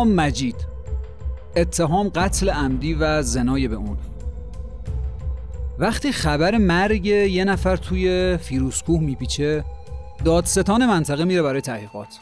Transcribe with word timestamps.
نام 0.00 0.12
مجید. 0.12 0.66
اتهام 1.56 2.08
قتل 2.08 2.50
عمدی 2.50 2.94
و 2.94 3.22
زنای 3.22 3.68
به 3.68 3.76
اون. 3.76 3.96
وقتی 5.78 6.12
خبر 6.12 6.58
مرگ 6.58 7.06
یه 7.06 7.44
نفر 7.44 7.76
توی 7.76 8.36
فیروسکوه 8.36 9.00
میپیچه 9.00 9.64
دادستان 10.24 10.86
منطقه 10.86 11.24
میره 11.24 11.42
برای 11.42 11.60
تحقیقات. 11.60 12.20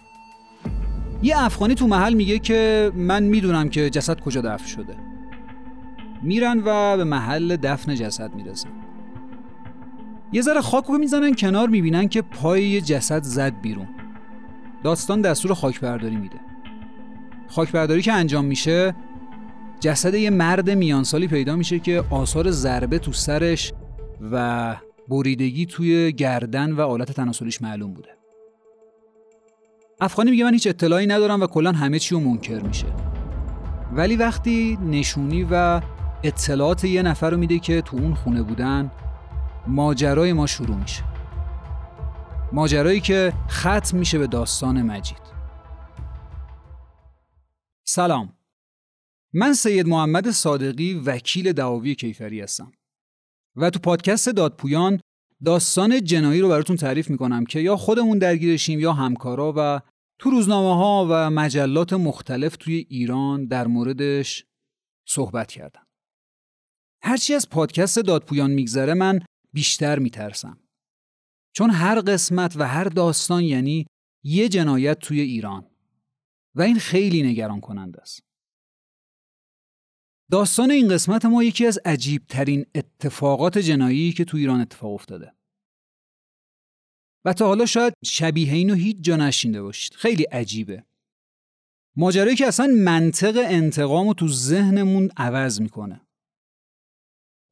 یه 1.22 1.42
افغانی 1.45 1.74
تو 1.74 1.86
محل 1.86 2.14
میگه 2.14 2.38
که 2.38 2.92
من 2.95 3.22
می‌دونم 3.22 3.69
که 3.69 3.91
جسد 3.91 4.20
کجا 4.20 4.41
دفن 4.41 4.66
شده. 4.66 4.97
میرن 6.22 6.62
و 6.64 6.97
به 6.97 7.05
محل 7.05 7.56
دفن 7.56 7.95
جسد 7.95 8.34
می‌رسن. 8.34 8.69
یه 10.33 10.42
ذره 10.42 10.60
خاک 10.60 10.84
رو 10.84 10.98
می‌زنن 10.98 11.34
کنار 11.34 11.69
می‌بینن 11.69 12.08
که 12.08 12.22
پای 12.22 12.64
یه 12.64 12.80
جسد 12.80 13.22
زد 13.22 13.60
بیرون. 13.60 13.88
داستان 14.84 15.20
دستور 15.20 15.55
خاکبرداری 15.55 16.16
میده. 16.16 16.47
خاکبرداری 17.48 18.02
که 18.02 18.12
انجام 18.12 18.44
میشه 18.44 18.94
جسد 19.80 20.14
یه 20.14 20.30
مرد 20.30 20.70
میانسالی 20.70 21.28
پیدا 21.28 21.56
میشه 21.56 21.78
که 21.78 22.04
آثار 22.10 22.50
ضربه 22.50 22.98
تو 22.98 23.12
سرش 23.12 23.72
و 24.32 24.76
بریدگی 25.08 25.66
توی 25.66 26.12
گردن 26.12 26.72
و 26.72 26.80
آلت 26.80 27.12
تناسلیش 27.12 27.62
معلوم 27.62 27.94
بوده. 27.94 28.08
افغانی 30.00 30.30
میگه 30.30 30.44
من 30.44 30.52
هیچ 30.52 30.66
اطلاعی 30.66 31.06
ندارم 31.06 31.40
و 31.40 31.46
کلا 31.46 31.72
همه 31.72 31.98
چی 31.98 32.14
رو 32.14 32.20
منکر 32.20 32.60
میشه. 32.60 32.86
ولی 33.92 34.16
وقتی 34.16 34.78
نشونی 34.86 35.46
و 35.50 35.80
اطلاعات 36.22 36.84
یه 36.84 37.02
نفر 37.02 37.30
رو 37.30 37.36
میده 37.36 37.58
که 37.58 37.83
تو 37.83 37.96
اون 37.96 38.14
خونه 38.14 38.42
بودن 38.42 38.90
ماجرای 39.66 40.33
ما 40.33 40.46
شروع 40.46 40.77
میشه. 40.77 41.02
ماجرایی 42.52 43.00
که 43.00 43.33
ختم 43.50 43.98
میشه 43.98 44.18
به 44.18 44.27
داستان 44.27 44.83
مجید. 44.83 45.38
سلام 47.91 48.36
من 49.34 49.53
سید 49.53 49.86
محمد 49.86 50.31
صادقی 50.31 50.94
وکیل 50.94 51.53
دعاوی 51.53 51.95
کیفری 51.95 52.41
هستم 52.41 52.72
و 53.56 53.70
تو 53.70 53.78
پادکست 53.78 54.28
دادپویان 54.28 55.00
داستان 55.45 56.05
جنایی 56.05 56.41
رو 56.41 56.48
براتون 56.48 56.77
تعریف 56.77 57.11
می‌کنم 57.11 57.45
که 57.45 57.61
یا 57.61 57.77
خودمون 57.77 58.19
درگیرشیم 58.19 58.80
یا 58.80 58.92
همکارا 58.92 59.55
و 59.56 59.80
تو 60.19 60.30
روزنامه 60.30 60.77
ها 60.77 61.06
و 61.11 61.30
مجلات 61.30 61.92
مختلف 61.92 62.56
توی 62.56 62.86
ایران 62.89 63.47
در 63.47 63.67
موردش 63.67 64.45
صحبت 65.06 65.52
کردم. 65.52 65.86
هرچی 67.02 67.34
از 67.34 67.48
پادکست 67.48 67.98
دادپویان 67.98 68.50
میگذره 68.50 68.95
من 68.95 69.20
بیشتر 69.52 69.98
میترسم. 69.98 70.61
چون 71.55 71.70
هر 71.70 72.00
قسمت 72.00 72.56
و 72.56 72.69
هر 72.69 72.84
داستان 72.84 73.42
یعنی 73.42 73.86
یه 74.25 74.48
جنایت 74.48 74.98
توی 74.98 75.20
ایران 75.20 75.67
و 76.54 76.62
این 76.62 76.78
خیلی 76.78 77.22
نگران 77.22 77.60
کننده 77.60 78.00
است. 78.00 78.20
داستان 80.30 80.70
این 80.70 80.88
قسمت 80.88 81.24
ما 81.24 81.44
یکی 81.44 81.66
از 81.66 81.78
عجیب 81.84 82.27
ترین 82.27 82.66
اتفاقات 82.74 83.58
جنایی 83.58 84.12
که 84.12 84.24
تو 84.24 84.36
ایران 84.36 84.60
اتفاق 84.60 84.92
افتاده. 84.92 85.34
و 87.24 87.32
تا 87.32 87.46
حالا 87.46 87.66
شاید 87.66 87.94
شبیه 88.05 88.52
اینو 88.52 88.74
هیچ 88.74 88.96
جا 89.00 89.16
نشینده 89.16 89.62
باشید. 89.62 89.94
خیلی 89.94 90.22
عجیبه. 90.22 90.84
ماجرایی 91.96 92.36
که 92.36 92.46
اصلا 92.46 92.67
منطق 92.67 93.36
انتقام 93.36 94.08
رو 94.08 94.14
تو 94.14 94.28
ذهنمون 94.28 95.11
عوض 95.17 95.61
می‌کنه. 95.61 96.00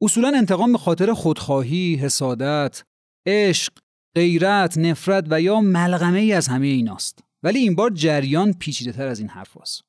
اصولا 0.01 0.31
انتقام 0.37 0.71
به 0.71 0.77
خاطر 0.77 1.13
خودخواهی، 1.13 1.95
حسادت، 1.95 2.83
عشق، 3.27 3.73
غیرت، 4.15 4.77
نفرت 4.77 5.25
و 5.29 5.41
یا 5.41 5.61
ملغمه 5.61 6.19
ای 6.19 6.33
از 6.33 6.47
همه 6.47 6.67
ایناست. 6.67 7.23
ولی 7.43 7.59
این 7.59 7.75
بار 7.75 7.89
جریان 7.89 8.53
پیچیده 8.53 8.91
تر 8.91 9.07
از 9.07 9.19
این 9.19 9.29
حرف 9.29 9.61
هست. 9.61 9.81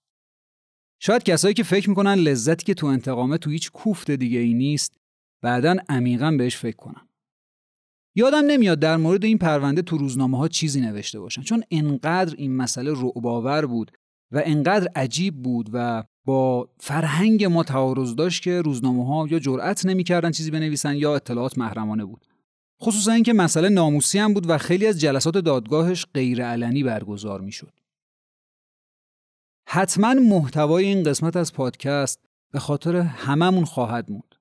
شاید 1.00 1.22
کسایی 1.22 1.54
که 1.54 1.62
فکر 1.62 1.88
می‌کنن 1.88 2.14
لذتی 2.14 2.64
که 2.64 2.74
تو 2.74 2.86
انتقامه 2.86 3.38
تو 3.38 3.50
هیچ 3.50 3.70
کوفت 3.70 4.10
دیگه 4.10 4.38
ای 4.38 4.54
نیست 4.54 4.96
بعدا 5.42 5.76
عمیقا 5.88 6.30
بهش 6.30 6.56
فکر 6.56 6.76
کنن. 6.76 7.08
یادم 8.14 8.46
نمیاد 8.46 8.78
در 8.80 8.96
مورد 8.96 9.24
این 9.24 9.38
پرونده 9.38 9.82
تو 9.82 9.98
روزنامه 9.98 10.38
ها 10.38 10.48
چیزی 10.48 10.80
نوشته 10.80 11.20
باشن 11.20 11.42
چون 11.42 11.62
انقدر 11.70 12.34
این 12.38 12.56
مسئله 12.56 12.92
رعباور 12.92 13.66
بود 13.66 13.92
و 14.32 14.42
انقدر 14.44 14.88
عجیب 14.96 15.42
بود 15.42 15.70
و 15.72 16.04
با 16.24 16.68
فرهنگ 16.80 17.44
ما 17.44 17.64
تعارض 17.64 18.14
داشت 18.14 18.42
که 18.42 18.62
روزنامه 18.62 19.06
ها 19.06 19.26
یا 19.30 19.38
جرأت 19.38 19.86
نمی‌کردن 19.86 20.30
چیزی 20.30 20.50
بنویسن 20.50 20.96
یا 20.96 21.16
اطلاعات 21.16 21.58
محرمانه 21.58 22.04
بود 22.04 22.26
خصوصا 22.82 23.12
اینکه 23.12 23.32
مسئله 23.32 23.68
ناموسی 23.68 24.18
هم 24.18 24.34
بود 24.34 24.50
و 24.50 24.58
خیلی 24.58 24.86
از 24.86 25.00
جلسات 25.00 25.38
دادگاهش 25.38 26.06
غیر 26.14 26.46
علنی 26.46 26.82
برگزار 26.82 27.40
می‌شد. 27.40 27.72
حتما 29.68 30.14
محتوای 30.14 30.84
این 30.84 31.02
قسمت 31.02 31.36
از 31.36 31.52
پادکست 31.52 32.20
به 32.52 32.58
خاطر 32.58 32.96
هممون 32.96 33.64
خواهد 33.64 34.10
موند 34.10 34.34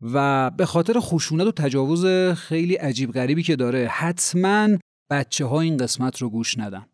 و 0.00 0.50
به 0.50 0.66
خاطر 0.66 1.00
خشونت 1.00 1.46
و 1.46 1.52
تجاوز 1.52 2.06
خیلی 2.36 2.74
عجیب 2.74 3.12
غریبی 3.12 3.42
که 3.42 3.56
داره 3.56 3.86
حتما 3.86 4.68
بچه 5.10 5.44
ها 5.44 5.60
این 5.60 5.76
قسمت 5.76 6.22
رو 6.22 6.30
گوش 6.30 6.58
ندن. 6.58 6.86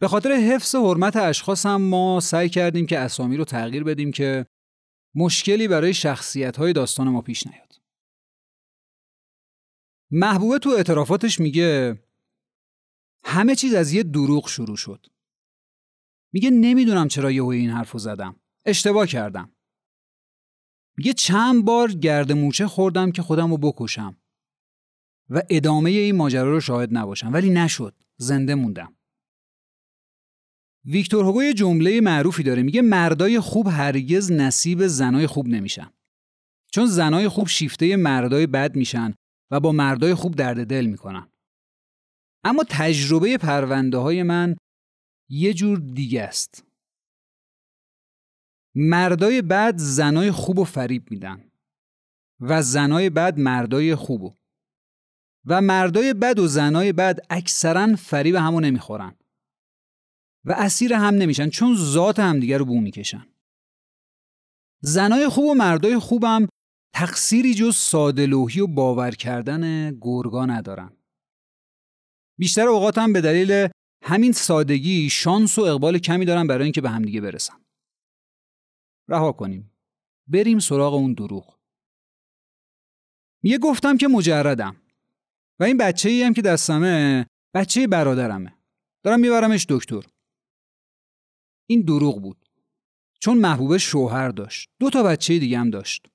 به 0.00 0.08
خاطر 0.08 0.32
حفظ 0.32 0.74
حرمت 0.74 1.16
اشخاص 1.16 1.66
هم 1.66 1.82
ما 1.82 2.20
سعی 2.20 2.48
کردیم 2.48 2.86
که 2.86 2.98
اسامی 2.98 3.36
رو 3.36 3.44
تغییر 3.44 3.84
بدیم 3.84 4.12
که 4.12 4.46
مشکلی 5.14 5.68
برای 5.68 5.94
شخصیت 5.94 6.56
های 6.56 6.72
داستان 6.72 7.08
ما 7.08 7.20
پیش 7.20 7.46
نیاد. 7.46 7.71
محبوبه 10.14 10.58
تو 10.58 10.70
اعترافاتش 10.70 11.40
میگه 11.40 12.02
همه 13.24 13.54
چیز 13.54 13.74
از 13.74 13.92
یه 13.92 14.02
دروغ 14.02 14.48
شروع 14.48 14.76
شد. 14.76 15.06
میگه 16.32 16.50
نمی‌دونم 16.50 17.08
چرا 17.08 17.30
یهو 17.30 17.46
این 17.46 17.70
حرفو 17.70 17.98
زدم. 17.98 18.40
اشتباه 18.64 19.06
کردم. 19.06 19.52
میگه 20.96 21.12
چند 21.12 21.64
بار 21.64 21.92
گرد 21.92 22.32
موچه 22.32 22.66
خوردم 22.66 23.12
که 23.12 23.22
خودم 23.22 23.50
رو 23.50 23.58
بکشم 23.58 24.16
و 25.30 25.42
ادامه 25.50 25.90
این 25.90 26.16
ماجرا 26.16 26.50
رو 26.50 26.60
شاهد 26.60 26.88
نباشم. 26.92 27.32
ولی 27.32 27.50
نشد. 27.50 27.94
زنده 28.16 28.54
موندم. 28.54 28.96
ویکتور 30.84 31.24
هوگو 31.24 31.42
یه 31.42 31.54
جمله 31.54 32.00
معروفی 32.00 32.42
داره. 32.42 32.62
میگه 32.62 32.82
مردای 32.82 33.40
خوب 33.40 33.66
هرگز 33.68 34.32
نصیب 34.32 34.86
زنای 34.86 35.26
خوب 35.26 35.48
نمیشن. 35.48 35.92
چون 36.72 36.86
زنای 36.86 37.28
خوب 37.28 37.48
شیفته 37.48 37.96
مردای 37.96 38.46
بد 38.46 38.76
میشن 38.76 39.14
و 39.52 39.60
با 39.60 39.72
مردای 39.72 40.14
خوب 40.14 40.34
درد 40.34 40.66
دل 40.66 40.86
می‌کنن. 40.86 41.28
اما 42.44 42.64
تجربه 42.70 43.38
پرونده 43.38 43.98
های 43.98 44.22
من 44.22 44.56
یه 45.30 45.54
جور 45.54 45.78
دیگه 45.78 46.22
است. 46.22 46.64
مردای 48.74 49.42
بد 49.42 49.74
زنای 49.76 50.30
خوب 50.30 50.58
و 50.58 50.64
فریب 50.64 51.10
میدن 51.10 51.50
و 52.40 52.62
زنای 52.62 53.10
بد 53.10 53.38
مردای 53.38 53.94
خوبو 53.94 54.34
و 55.46 55.60
مردای 55.60 56.14
بد 56.14 56.38
و 56.38 56.46
زنای 56.46 56.92
بد 56.92 57.18
اکثرا 57.30 57.96
فریب 57.96 58.34
همو 58.34 58.60
نمی‌خورن. 58.60 59.16
و 60.44 60.52
اسیر 60.52 60.94
هم 60.94 61.14
نمیشن 61.14 61.48
چون 61.48 61.76
ذات 61.76 62.18
همدیگه 62.18 62.58
رو 62.58 62.64
بو 62.64 62.80
می‌کشن. 62.80 63.26
زنای 64.80 65.28
خوب 65.28 65.44
و 65.44 65.54
مردای 65.54 65.98
خوبم 65.98 66.48
تقصیری 66.94 67.54
جز 67.54 67.76
سادلوهی 67.76 68.60
و 68.60 68.66
باور 68.66 69.10
کردن 69.10 69.90
گرگا 70.00 70.46
ندارن 70.46 70.96
بیشتر 72.38 72.68
اوقات 72.68 72.98
هم 72.98 73.12
به 73.12 73.20
دلیل 73.20 73.68
همین 74.04 74.32
سادگی 74.32 75.10
شانس 75.10 75.58
و 75.58 75.62
اقبال 75.62 75.98
کمی 75.98 76.24
دارن 76.24 76.46
برای 76.46 76.64
اینکه 76.64 76.80
به 76.80 76.90
همدیگه 76.90 77.20
برسن 77.20 77.64
رها 79.08 79.32
کنیم. 79.32 79.72
بریم 80.26 80.58
سراغ 80.58 80.94
اون 80.94 81.12
دروغ. 81.12 81.58
میگه 83.42 83.58
گفتم 83.58 83.96
که 83.96 84.08
مجردم. 84.08 84.76
و 85.60 85.64
این 85.64 85.78
بچه 85.78 86.08
ای 86.08 86.22
هم 86.22 86.34
که 86.34 86.42
دستمه 86.42 87.26
بچه 87.54 87.86
برادرمه. 87.86 88.54
دارم 89.02 89.20
میبرمش 89.20 89.66
دکتر. 89.68 90.02
این 91.66 91.80
دروغ 91.80 92.22
بود. 92.22 92.48
چون 93.20 93.38
محبوبه 93.38 93.78
شوهر 93.78 94.28
داشت. 94.28 94.70
دو 94.80 94.90
تا 94.90 95.02
بچه 95.02 95.38
دیگه 95.38 95.58
هم 95.58 95.70
داشت. 95.70 96.11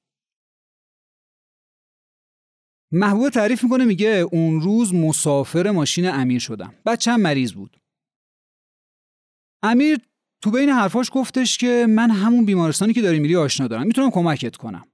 محبوبه 2.91 3.29
تعریف 3.29 3.63
می‌کنه 3.63 3.85
میگه 3.85 4.09
اون 4.31 4.61
روز 4.61 4.93
مسافر 4.93 5.71
ماشین 5.71 6.09
امیر 6.09 6.39
شدم. 6.39 6.73
بچه 6.85 7.11
هم 7.11 7.21
مریض 7.21 7.53
بود. 7.53 7.77
امیر 9.63 9.97
تو 10.43 10.51
بین 10.51 10.69
حرفاش 10.69 11.09
گفتش 11.13 11.57
که 11.57 11.85
من 11.89 12.11
همون 12.11 12.45
بیمارستانی 12.45 12.93
که 12.93 13.01
داری 13.01 13.19
میری 13.19 13.35
آشنا 13.35 13.67
دارم. 13.67 13.87
می‌تونم 13.87 14.11
کمکت 14.11 14.55
کنم. 14.55 14.87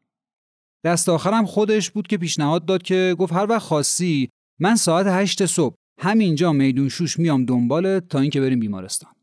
دست 0.86 1.10
آخرم 1.10 1.46
خودش 1.46 1.92
بود 1.92 2.08
که 2.08 2.18
پیشنهاد 2.18 2.66
داد 2.66 2.84
که 2.84 3.16
گفت 3.20 3.34
هر 3.34 3.46
وقت 3.50 3.62
خاصی 3.62 4.30
من 4.60 4.76
ساعت 4.76 5.08
هشت 5.08 5.46
صبح 5.46 5.76
همینجا 6.00 6.52
میدون 6.52 6.90
شوش 6.90 7.20
میام 7.20 7.46
دنبالت 7.46 8.08
تا 8.08 8.20
اینکه 8.20 8.42
بریم 8.42 8.60
بیمارستان. 8.60 9.16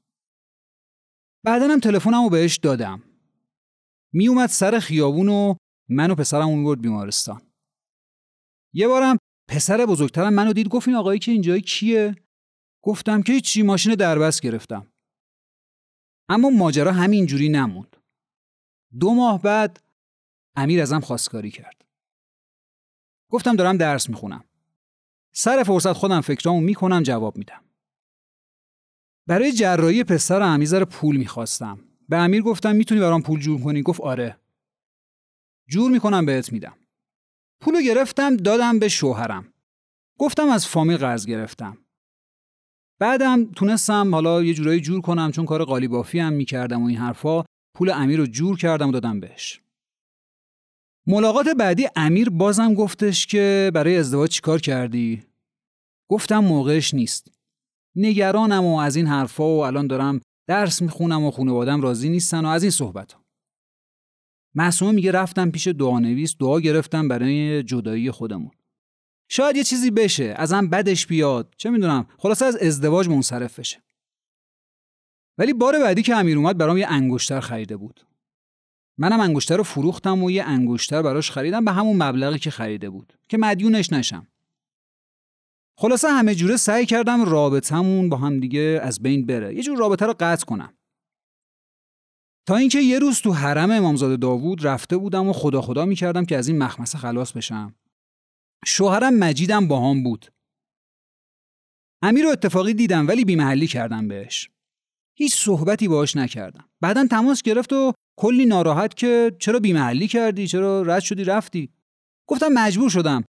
بعدا 1.44 1.68
هم 1.68 1.80
تلفنمو 1.80 2.28
بهش 2.28 2.56
دادم. 2.56 3.02
میومد 4.12 4.48
سر 4.48 4.78
خیابون 4.78 5.28
و 5.28 5.54
من 5.88 6.10
و 6.10 6.14
پسرم 6.14 6.48
اون 6.48 6.64
برد 6.64 6.80
بیمارستان. 6.80 7.42
یه 8.72 8.88
بارم 8.88 9.16
پسر 9.48 9.86
بزرگترم 9.86 10.34
منو 10.34 10.52
دید 10.52 10.68
گفت 10.68 10.88
این 10.88 10.96
آقایی 10.96 11.18
که 11.18 11.32
اینجای 11.32 11.60
کیه؟ 11.60 12.16
گفتم 12.82 13.22
که 13.22 13.40
چی 13.40 13.62
ماشین 13.62 13.94
دربست 13.94 14.42
گرفتم. 14.42 14.92
اما 16.28 16.50
ماجرا 16.50 16.92
همینجوری 16.92 17.48
نموند. 17.48 17.96
دو 19.00 19.14
ماه 19.14 19.42
بعد 19.42 19.82
امیر 20.56 20.82
ازم 20.82 21.00
خواستگاری 21.00 21.50
کرد. 21.50 21.84
گفتم 23.30 23.56
دارم 23.56 23.76
درس 23.76 24.08
می‌خونم. 24.08 24.44
سر 25.32 25.62
فرصت 25.62 25.92
خودم 25.92 26.20
فکرامو 26.20 26.60
می‌کنم 26.60 27.02
جواب 27.02 27.36
میدم. 27.36 27.64
برای 29.26 29.52
جراحی 29.52 30.04
پسر 30.04 30.42
امیزر 30.42 30.84
پول 30.84 31.16
می‌خواستم. 31.16 31.84
به 32.08 32.16
امیر 32.16 32.42
گفتم 32.42 32.76
می‌تونی 32.76 33.00
برام 33.00 33.22
پول 33.22 33.40
جور 33.40 33.62
کنی؟ 33.62 33.82
گفت 33.82 34.00
آره. 34.00 34.40
جور 35.68 35.90
می‌کنم 35.90 36.26
بهت 36.26 36.52
میدم. 36.52 36.76
پولو 37.60 37.82
گرفتم 37.82 38.36
دادم 38.36 38.78
به 38.78 38.88
شوهرم 38.88 39.52
گفتم 40.18 40.48
از 40.48 40.66
فامیل 40.66 40.96
قرض 40.96 41.26
گرفتم 41.26 41.78
بعدم 43.00 43.52
تونستم 43.52 44.14
حالا 44.14 44.42
یه 44.42 44.54
جورایی 44.54 44.80
جور 44.80 45.00
کنم 45.00 45.30
چون 45.30 45.46
کار 45.46 45.64
قالی 45.64 45.88
بافی 45.88 46.18
هم 46.18 46.32
می‌کردم 46.32 46.82
و 46.82 46.86
این 46.86 46.96
حرفا 46.96 47.44
پول 47.74 47.90
امیر 47.90 48.18
رو 48.18 48.26
جور 48.26 48.58
کردم 48.58 48.88
و 48.88 48.92
دادم 48.92 49.20
بهش 49.20 49.60
ملاقات 51.06 51.48
بعدی 51.48 51.88
امیر 51.96 52.30
بازم 52.30 52.74
گفتش 52.74 53.26
که 53.26 53.70
برای 53.74 53.96
ازدواج 53.96 54.30
چیکار 54.30 54.60
کردی؟ 54.60 55.22
گفتم 56.10 56.38
موقعش 56.38 56.94
نیست. 56.94 57.30
نگرانم 57.96 58.64
و 58.64 58.78
از 58.78 58.96
این 58.96 59.06
حرفا 59.06 59.44
و 59.44 59.64
الان 59.64 59.86
دارم 59.86 60.20
درس 60.48 60.82
می‌خونم 60.82 61.24
و 61.24 61.30
خانوادم 61.30 61.80
راضی 61.80 62.08
نیستن 62.08 62.44
و 62.44 62.48
از 62.48 62.62
این 62.62 62.70
صحبت. 62.70 63.16
معصومه 64.54 64.92
میگه 64.92 65.10
رفتم 65.10 65.50
پیش 65.50 65.66
دعانویس 65.66 66.36
دعا 66.36 66.60
گرفتم 66.60 67.08
برای 67.08 67.62
جدایی 67.62 68.10
خودمون. 68.10 68.50
شاید 69.28 69.56
یه 69.56 69.64
چیزی 69.64 69.90
بشه 69.90 70.34
ازم 70.36 70.68
بدش 70.68 71.06
بیاد. 71.06 71.54
چه 71.56 71.70
می‌دونم 71.70 72.06
خلاصه 72.18 72.44
از 72.44 72.56
ازدواج 72.56 73.08
منصرف 73.08 73.58
بشه. 73.58 73.82
ولی 75.38 75.52
بار 75.52 75.78
بعدی 75.78 76.02
که 76.02 76.16
امیر 76.16 76.38
اومد 76.38 76.58
برام 76.58 76.78
یه 76.78 76.86
انگشتر 76.88 77.40
خریده 77.40 77.76
بود. 77.76 78.00
منم 78.98 79.20
انگشتر 79.20 79.56
رو 79.56 79.62
فروختم 79.62 80.22
و 80.22 80.30
یه 80.30 80.44
انگشتر 80.44 81.02
براش 81.02 81.30
خریدم 81.30 81.64
به 81.64 81.72
همون 81.72 82.02
مبلغی 82.02 82.38
که 82.38 82.50
خریده 82.50 82.90
بود 82.90 83.12
که 83.28 83.38
مدیونش 83.38 83.92
نشم. 83.92 84.26
خلاصه 85.76 86.08
همه 86.08 86.34
جوره 86.34 86.56
سعی 86.56 86.86
کردم 86.86 87.24
رابطمون 87.24 88.08
با 88.08 88.16
هم 88.16 88.40
دیگه 88.40 88.80
از 88.82 89.02
بین 89.02 89.26
بره. 89.26 89.54
یه 89.54 89.62
جور 89.62 89.78
رابطه 89.78 90.06
رو 90.06 90.14
قطع 90.20 90.44
کنم. 90.44 90.72
تا 92.46 92.56
اینکه 92.56 92.80
یه 92.80 92.98
روز 92.98 93.20
تو 93.20 93.32
حرم 93.32 93.70
امامزاده 93.70 94.16
داوود 94.16 94.66
رفته 94.66 94.96
بودم 94.96 95.28
و 95.28 95.32
خدا 95.32 95.60
خدا 95.60 95.84
می‌کردم 95.84 96.24
که 96.24 96.36
از 96.36 96.48
این 96.48 96.58
مخمسه 96.58 96.98
خلاص 96.98 97.32
بشم. 97.32 97.74
شوهرم 98.66 99.14
مجیدم 99.14 99.68
با 99.68 99.90
هم 99.90 100.02
بود. 100.02 100.26
امیر 102.02 102.24
رو 102.24 102.30
اتفاقی 102.30 102.74
دیدم 102.74 103.08
ولی 103.08 103.24
بیمحلی 103.24 103.66
کردم 103.66 104.08
بهش. 104.08 104.50
هیچ 105.16 105.34
صحبتی 105.34 105.88
باهاش 105.88 106.16
نکردم. 106.16 106.68
بعدا 106.80 107.06
تماس 107.06 107.42
گرفت 107.42 107.72
و 107.72 107.92
کلی 108.18 108.46
ناراحت 108.46 108.94
که 108.94 109.36
چرا 109.38 109.58
بیمحلی 109.58 110.08
کردی؟ 110.08 110.46
چرا 110.46 110.82
رد 110.82 111.02
شدی؟ 111.02 111.24
رفتی. 111.24 111.72
گفتم 112.28 112.48
مجبور 112.48 112.90
شدم. 112.90 113.24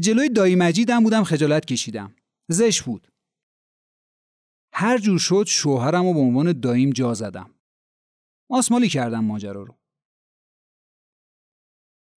جلوی 0.00 0.28
دایی 0.28 0.56
مجیدم 0.56 1.04
بودم 1.04 1.24
خجالت 1.24 1.64
کشیدم. 1.64 2.14
زش 2.50 2.82
بود. 2.82 3.08
هر 4.72 4.98
جور 4.98 5.18
شد 5.18 5.44
شوهرم 5.48 6.06
و 6.06 6.14
به 6.14 6.20
عنوان 6.20 6.60
داییم 6.60 6.90
جا 6.90 7.14
زدم. 7.14 7.50
آسمالی 8.50 8.88
کردم 8.88 9.24
ماجرا 9.24 9.62
رو. 9.62 9.78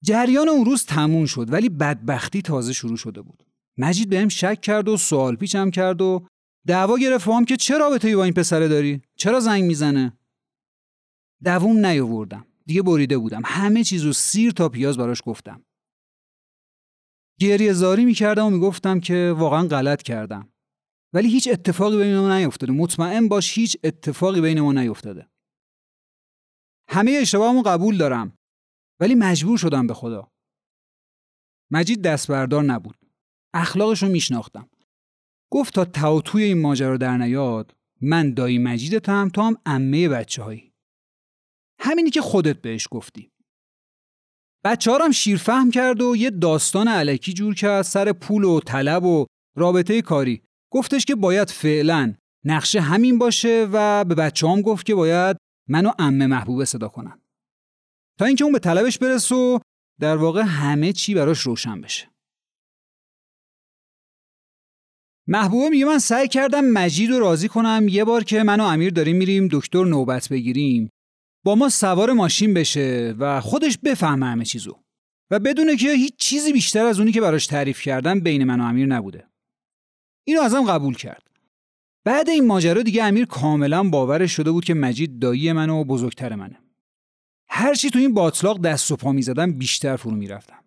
جریان 0.04 0.50
اون 0.50 0.66
روز 0.66 0.86
تموم 0.86 1.26
شد 1.26 1.54
ولی 1.54 1.70
بدبختی 1.70 2.42
تازه 2.42 2.74
شروع 2.74 2.98
شده 2.98 3.22
بود. 3.22 3.44
مجید 3.78 4.10
بهم 4.10 4.30
شک 4.30 4.62
کرد 4.62 4.88
و 4.88 4.98
سوال 4.98 5.36
پیچم 5.36 5.72
کرد 5.72 6.02
و 6.02 6.28
دعوا 6.68 6.98
گرفت 6.98 7.28
هم 7.28 7.46
که 7.46 7.58
چه 7.58 7.78
رابطه‌ای 7.78 8.16
با 8.16 8.24
این 8.24 8.34
پسره 8.34 8.68
داری؟ 8.68 9.02
چرا 9.16 9.40
زنگ 9.40 9.64
می‌زنه؟ 9.64 10.18
دووم 11.44 11.86
نیاوردم. 11.86 12.46
دیگه 12.66 12.82
بریده 12.82 13.18
بودم. 13.18 13.42
همه 13.46 13.84
چیزو 13.84 14.14
سیر 14.14 14.52
تا 14.52 14.70
پیاز 14.70 14.98
براش 14.98 15.22
گفتم. 15.26 15.66
گریه 17.40 17.74
زاری 17.74 18.06
می‌کردم 18.06 18.46
و 18.46 18.50
می‌گفتم 18.50 19.00
که 19.00 19.34
واقعا 19.38 19.68
غلط 19.68 20.02
کردم. 20.02 20.50
ولی 21.14 21.30
هیچ 21.30 21.48
اتفاقی 21.52 21.98
بین 21.98 22.18
ما 22.18 22.38
نیفتاده. 22.38 22.74
مطمئن 22.74 23.28
باش 23.28 23.58
هیچ 23.58 23.78
اتفاقی 23.84 24.42
بین 24.42 24.62
ما 24.62 24.74
نیفتاده. 24.74 25.28
همه 26.92 27.18
اشتباهمو 27.22 27.62
قبول 27.62 27.98
دارم. 27.98 28.38
ولی 29.00 29.16
مجبور 29.16 29.58
شدم 29.58 29.88
به 29.88 29.94
خدا. 29.94 30.32
مجید 31.72 32.02
دست 32.02 32.28
بردار 32.28 32.64
نبود. 32.64 32.96
اخلاقش 33.54 34.04
رو 34.04 34.10
میشناختم. 34.10 34.70
گفت 35.52 35.80
تا 35.80 36.22
توی 36.22 36.44
این 36.44 36.62
ماجرا 36.62 36.98
در 36.98 37.18
نیاد 37.18 37.76
من 38.02 38.34
دایی 38.34 38.58
مجیدتم 38.58 39.30
تو 39.30 39.42
هم 39.42 39.58
امه 39.66 40.10
بچه 40.10 40.44
هایی. 40.44 40.74
همینی 41.80 42.10
که 42.10 42.22
خودت 42.22 42.62
بهش 42.62 42.88
گفتی. 42.92 43.32
بچه 44.64 44.92
هم 44.92 45.12
شیرفهم 45.12 45.72
کرد 45.72 46.02
و 46.02 46.16
یه 46.16 46.30
داستان 46.30 46.88
علکی 46.88 47.34
جور 47.34 47.56
کرد 47.56 47.82
سر 47.82 48.12
پول 48.12 48.44
و 48.44 48.60
طلب 48.60 49.04
و 49.04 49.26
رابطه 49.58 50.02
کاری. 50.02 50.42
گفتش 50.72 51.06
که 51.06 51.16
باید 51.16 51.50
فعلا 51.50 52.14
نقشه 52.46 52.82
همین 52.82 53.18
باشه 53.18 53.68
و 53.72 54.04
به 54.04 54.16
بچه 54.16 54.48
هم 54.48 54.62
گفت 54.62 54.86
که 54.86 54.96
باید 54.96 55.38
منو 55.72 55.92
امه 56.00 56.28
محبوبه 56.28 56.66
صدا 56.66 56.88
کنن. 56.88 57.22
تا 58.20 58.26
اینکه 58.26 58.44
اون 58.44 58.54
به 58.54 58.60
طلبش 58.60 58.98
برسه 58.98 59.36
و 59.36 59.60
در 60.00 60.18
واقع 60.18 60.42
همه 60.42 60.94
چی 60.94 61.14
براش 61.14 61.40
روشن 61.40 61.82
بشه. 61.82 62.12
محبوبه 65.28 65.70
میگه 65.70 65.86
من 65.86 66.00
سعی 66.00 66.28
کردم 66.28 66.66
مجید 66.66 67.10
رو 67.10 67.20
راضی 67.20 67.48
کنم. 67.48 67.88
یه 67.90 68.04
بار 68.04 68.24
که 68.24 68.44
من 68.44 68.60
و 68.60 68.64
امیر 68.64 68.94
داریم 68.94 69.18
میریم 69.18 69.48
دکتر 69.52 69.84
نوبت 69.84 70.30
بگیریم. 70.30 70.90
با 71.46 71.56
ما 71.56 71.70
سوار 71.70 72.14
ماشین 72.14 72.54
بشه 72.54 73.16
و 73.20 73.42
خودش 73.42 73.78
بفهمه 73.78 74.26
همه 74.26 74.46
چیزو. 74.46 74.84
و 75.32 75.40
بدونه 75.40 75.76
که 75.78 75.94
هیچ 75.94 76.16
چیزی 76.18 76.54
بیشتر 76.54 76.86
از 76.86 77.00
اونی 77.00 77.12
که 77.12 77.22
براش 77.22 77.48
تعریف 77.48 77.82
کردم 77.82 78.20
بین 78.20 78.44
من 78.44 78.62
و 78.62 78.64
امیر 78.64 78.88
نبوده. 78.88 79.28
اینو 80.28 80.42
ازم 80.42 80.66
قبول 80.66 80.96
کرد. 80.96 81.31
بعد 82.04 82.30
این 82.30 82.48
ماجرا 82.48 82.82
دیگه 82.82 83.04
امیر 83.04 83.26
کاملا 83.26 83.84
باورش 83.84 84.32
شده 84.32 84.52
بود 84.52 84.66
که 84.66 84.74
مجید 84.74 85.20
دایی 85.20 85.52
من 85.54 85.70
و 85.70 85.84
بزرگتر 85.84 86.36
منه. 86.36 86.60
هرچی 87.50 87.90
تو 87.90 88.00
این 88.00 88.14
باطلاق 88.14 88.62
دست 88.62 88.92
و 88.92 88.96
پا 88.96 89.12
می‌زدم 89.12 89.52
بیشتر 89.52 89.96
فرو 89.96 90.12
می‌رفتم. 90.12 90.64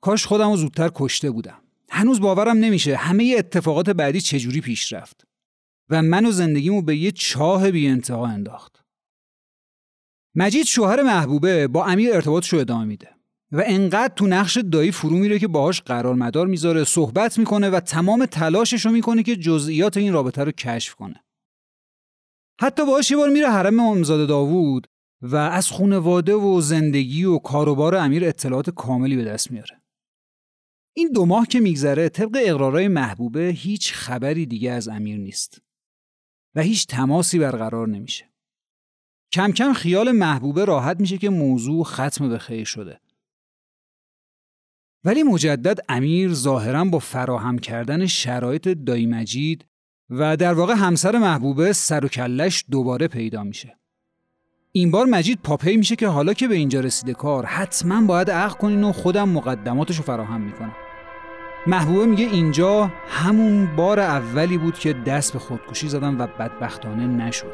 کاش 0.00 0.26
خودم 0.26 0.50
رو 0.50 0.56
زودتر 0.56 0.90
کشته 0.94 1.30
بودم. 1.30 1.62
هنوز 1.90 2.20
باورم 2.20 2.56
نمیشه 2.56 2.96
همه 2.96 3.34
اتفاقات 3.38 3.90
بعدی 3.90 4.20
چجوری 4.20 4.60
پیش 4.60 4.92
رفت 4.92 5.24
و 5.88 6.02
من 6.02 6.26
و 6.26 6.30
زندگیمو 6.30 6.82
به 6.82 6.96
یه 6.96 7.12
چاه 7.12 7.70
بی 7.70 7.88
انتها 7.88 8.26
انداخت. 8.26 8.84
مجید 10.34 10.66
شوهر 10.66 11.02
محبوبه 11.02 11.68
با 11.68 11.86
امیر 11.86 12.14
ارتباطش 12.14 12.52
رو 12.52 12.58
ادامه 12.58 12.84
میده. 12.84 13.19
و 13.52 13.62
انقدر 13.66 14.14
تو 14.14 14.26
نقش 14.26 14.58
دایی 14.58 14.92
فرو 14.92 15.16
میره 15.16 15.38
که 15.38 15.48
باهاش 15.48 15.80
قرار 15.80 16.14
مدار 16.14 16.46
می‌ذاره 16.46 16.84
صحبت 16.84 17.38
می‌کنه 17.38 17.70
و 17.70 17.80
تمام 17.80 18.26
تلاشش 18.26 18.86
رو 18.86 18.92
می‌کنه 18.92 19.22
که 19.22 19.36
جزئیات 19.36 19.96
این 19.96 20.12
رابطه 20.12 20.44
رو 20.44 20.52
کشف 20.52 20.94
کنه 20.94 21.24
حتی 22.60 22.86
باهاش 22.86 23.10
یه 23.10 23.16
بار 23.16 23.28
میره 23.28 23.50
حرم 23.50 23.80
امامزاده 23.80 24.26
داوود 24.26 24.86
و 25.22 25.36
از 25.36 25.70
خونواده 25.70 26.34
و 26.34 26.60
زندگی 26.60 27.24
و 27.24 27.38
کاروبار 27.38 27.96
امیر 27.96 28.24
اطلاعات 28.24 28.70
کاملی 28.70 29.16
به 29.16 29.24
دست 29.24 29.50
میاره. 29.50 29.82
این 30.96 31.12
دو 31.12 31.26
ماه 31.26 31.46
که 31.46 31.60
میگذره 31.60 32.08
طبق 32.08 32.38
اقرارای 32.44 32.88
محبوبه 32.88 33.40
هیچ 33.56 33.92
خبری 33.92 34.46
دیگه 34.46 34.70
از 34.70 34.88
امیر 34.88 35.18
نیست 35.18 35.62
و 36.54 36.62
هیچ 36.62 36.86
تماسی 36.86 37.38
برقرار 37.38 37.88
نمیشه. 37.88 38.32
کم 39.32 39.52
کم 39.52 39.72
خیال 39.72 40.12
محبوبه 40.12 40.64
راحت 40.64 41.00
میشه 41.00 41.18
که 41.18 41.30
موضوع 41.30 41.84
ختم 41.84 42.28
به 42.28 42.38
خیر 42.38 42.64
شده. 42.64 43.00
ولی 45.04 45.22
مجدد 45.22 45.78
امیر 45.88 46.32
ظاهرا 46.32 46.84
با 46.84 46.98
فراهم 46.98 47.58
کردن 47.58 48.06
شرایط 48.06 48.68
دایی 48.68 49.06
مجید 49.06 49.66
و 50.10 50.36
در 50.36 50.54
واقع 50.54 50.74
همسر 50.74 51.18
محبوبه 51.18 51.72
سر 51.72 52.04
و 52.04 52.08
کلش 52.08 52.64
دوباره 52.70 53.08
پیدا 53.08 53.44
میشه. 53.44 53.76
این 54.72 54.90
بار 54.90 55.06
مجید 55.06 55.38
پاپی 55.42 55.76
میشه 55.76 55.96
که 55.96 56.06
حالا 56.06 56.32
که 56.32 56.48
به 56.48 56.54
اینجا 56.54 56.80
رسیده 56.80 57.14
کار 57.14 57.46
حتما 57.46 58.06
باید 58.06 58.30
عقل 58.30 58.58
کنین 58.58 58.84
و 58.84 58.92
خودم 58.92 59.28
مقدماتش 59.28 59.96
رو 59.96 60.02
فراهم 60.02 60.40
می‌کنم 60.40 60.74
محبوبه 61.66 62.06
میگه 62.06 62.24
اینجا 62.24 62.90
همون 63.08 63.76
بار 63.76 64.00
اولی 64.00 64.58
بود 64.58 64.78
که 64.78 64.92
دست 64.92 65.32
به 65.32 65.38
خودکشی 65.38 65.88
زدم 65.88 66.20
و 66.20 66.26
بدبختانه 66.26 67.06
نشد 67.06 67.52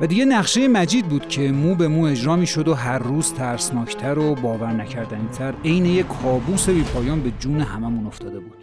و 0.00 0.06
دیگه 0.06 0.24
نقشه 0.24 0.68
مجید 0.68 1.08
بود 1.08 1.28
که 1.28 1.52
مو 1.52 1.74
به 1.74 1.88
مو 1.88 2.04
اجرا 2.04 2.36
می‌شد 2.36 2.68
و 2.68 2.74
هر 2.74 2.98
روز 2.98 3.32
ترسناکتر 3.32 4.18
و 4.18 4.34
باور 4.34 4.72
نکردنیتر 4.72 5.54
عین 5.64 5.86
یک 5.86 6.06
کابوس 6.22 6.68
بی 6.68 6.82
پایان 6.82 7.20
به 7.20 7.32
جون 7.38 7.60
هممون 7.60 8.06
افتاده 8.06 8.40
بود. 8.40 8.57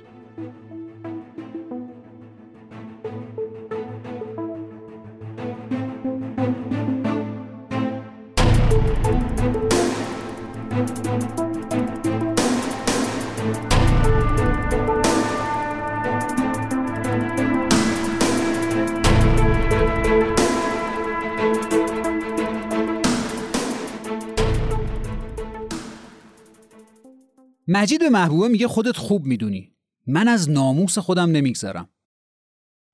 مجید 27.75 28.00
به 28.00 28.10
محبوبه 28.10 28.48
میگه 28.48 28.67
خودت 28.67 28.98
خوب 28.98 29.25
می‌دونی. 29.25 29.72
من 30.08 30.27
از 30.27 30.50
ناموس 30.50 30.98
خودم 30.98 31.32
نمیگذرم. 31.32 31.89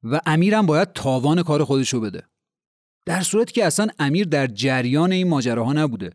و 0.03 0.21
امیرم 0.25 0.65
باید 0.65 0.93
تاوان 0.93 1.43
کار 1.43 1.63
خودشو 1.63 1.99
بده. 1.99 2.23
در 3.05 3.21
صورتی 3.21 3.53
که 3.53 3.65
اصلا 3.65 3.87
امیر 3.99 4.27
در 4.27 4.47
جریان 4.47 5.11
این 5.11 5.27
ماجراها 5.27 5.73
نبوده 5.73 6.11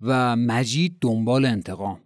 و 0.00 0.36
مجید 0.36 0.96
دنبال 1.00 1.44
انتقام. 1.44 2.00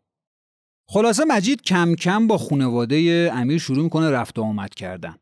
خلاصه 0.89 1.25
مجید 1.25 1.63
کم 1.63 1.95
کم 1.95 2.27
با 2.27 2.39
خانواده 2.39 3.31
امیر 3.35 3.59
شروع 3.59 3.85
می‌کنه 3.85 4.11
رفت 4.11 4.39
و 4.39 4.43
آمد 4.43 4.75
کردن. 4.75 5.17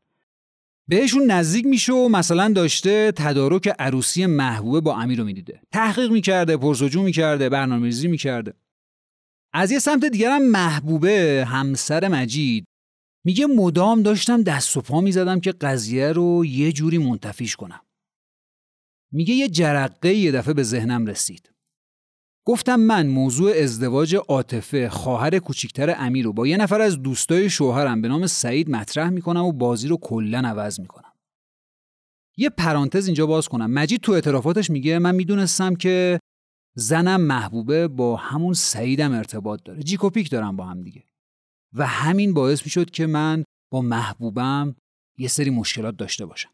بهشون 0.88 1.30
نزدیک 1.30 1.66
میشه 1.66 1.92
و 1.92 2.08
مثلا 2.08 2.52
داشته 2.52 3.12
تدارک 3.12 3.74
عروسی 3.78 4.26
محبوبه 4.26 4.80
با 4.80 4.96
امیر 4.96 5.18
رو 5.18 5.24
می‌دیده. 5.24 5.60
تحقیق 5.72 6.10
می‌کرده 6.10 6.56
پرسجو 6.56 7.02
می‌کرده 7.02 7.48
برنامه‌ریزی 7.48 8.08
می‌کرده. 8.08 8.54
از 9.54 9.70
یه 9.70 9.78
سمت 9.78 10.04
دیگر 10.04 10.30
هم 10.30 10.42
محبوبه 10.42 11.44
همسر 11.48 12.08
مجید. 12.08 12.64
میگه 13.24 13.46
مدام 13.46 14.02
داشتم 14.02 14.42
دست 14.42 14.76
و 14.76 14.80
پا 14.80 15.00
می‌زدم 15.00 15.40
که 15.40 15.52
قضیه 15.52 16.12
رو 16.12 16.44
یه 16.46 16.72
جوری 16.72 16.98
منتفیش 16.98 17.56
کنم. 17.56 17.80
میگه 19.12 19.34
یه 19.34 19.48
جرقه 19.48 20.14
یه 20.14 20.32
دفعه 20.32 20.54
به 20.54 20.62
ذهنم 20.62 21.06
رسید. 21.06 21.50
گفتم 22.46 22.76
من 22.76 23.06
موضوع 23.06 23.52
ازدواج 23.62 24.14
عاطفه 24.14 24.88
خواهر 24.88 25.38
کوچیکتر 25.38 25.94
امیر 25.98 26.24
رو 26.24 26.32
با 26.32 26.46
یه 26.46 26.56
نفر 26.56 26.80
از 26.80 27.02
دوستای 27.02 27.50
شوهرم 27.50 28.02
به 28.02 28.08
نام 28.08 28.26
سعید 28.26 28.70
مطرح 28.70 29.10
می‌کنم 29.10 29.44
و 29.44 29.52
بازی 29.52 29.88
رو 29.88 29.96
کلا 29.96 30.38
عوض 30.38 30.80
می‌کنم. 30.80 31.12
یه 32.36 32.50
پرانتز 32.50 33.06
اینجا 33.06 33.26
باز 33.26 33.48
کنم. 33.48 33.70
مجید 33.70 34.00
تو 34.00 34.12
اعترافاتش 34.12 34.70
میگه 34.70 34.98
من 34.98 35.14
می‌دونستم 35.14 35.74
که 35.74 36.18
زنم 36.74 37.20
محبوبه 37.20 37.88
با 37.88 38.16
همون 38.16 38.54
سعیدم 38.54 39.12
ارتباط 39.12 39.62
داره. 39.64 39.82
جیکوپیک 39.82 40.30
دارم 40.30 40.56
با 40.56 40.64
هم 40.64 40.82
دیگه. 40.82 41.04
و 41.74 41.86
همین 41.86 42.34
باعث 42.34 42.64
می‌شد 42.64 42.90
که 42.90 43.06
من 43.06 43.44
با 43.72 43.80
محبوبم 43.80 44.76
یه 45.18 45.28
سری 45.28 45.50
مشکلات 45.50 45.96
داشته 45.96 46.26
باشم. 46.26 46.50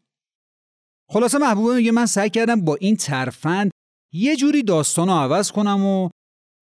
خلاصه 1.11 1.37
محبوبه 1.37 1.75
میگه 1.75 1.91
من 1.91 2.05
سعی 2.05 2.29
کردم 2.29 2.61
با 2.61 2.75
این 2.75 2.95
ترفند 2.95 3.71
یه 4.13 4.35
جوری 4.35 4.63
داستان 4.63 5.07
رو 5.07 5.13
عوض 5.13 5.51
کنم 5.51 5.85
و 5.85 6.09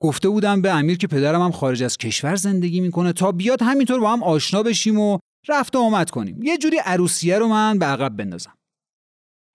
گفته 0.02 0.30
بودم 0.30 0.62
به 0.62 0.72
امیر 0.72 0.98
که 0.98 1.08
پدرم 1.08 1.42
هم 1.42 1.52
خارج 1.52 1.84
از 1.84 1.98
کشور 1.98 2.36
زندگی 2.36 2.82
می‌کنه 2.82 3.14
تا 3.14 3.32
بیاد 3.32 3.62
همینطور 3.62 4.00
با 4.00 4.14
هم 4.14 4.24
آشنا 4.24 4.64
بشیم 4.64 5.00
و 5.00 5.20
رفت 5.48 5.76
و 5.76 5.80
آمد 5.80 6.10
کنیم. 6.10 6.44
یه 6.44 6.58
جوری 6.58 6.78
عروسیه 6.78 7.40
رو 7.40 7.48
من 7.48 7.80
به 7.80 7.86
عقب 7.86 8.18
بندازم. 8.18 8.54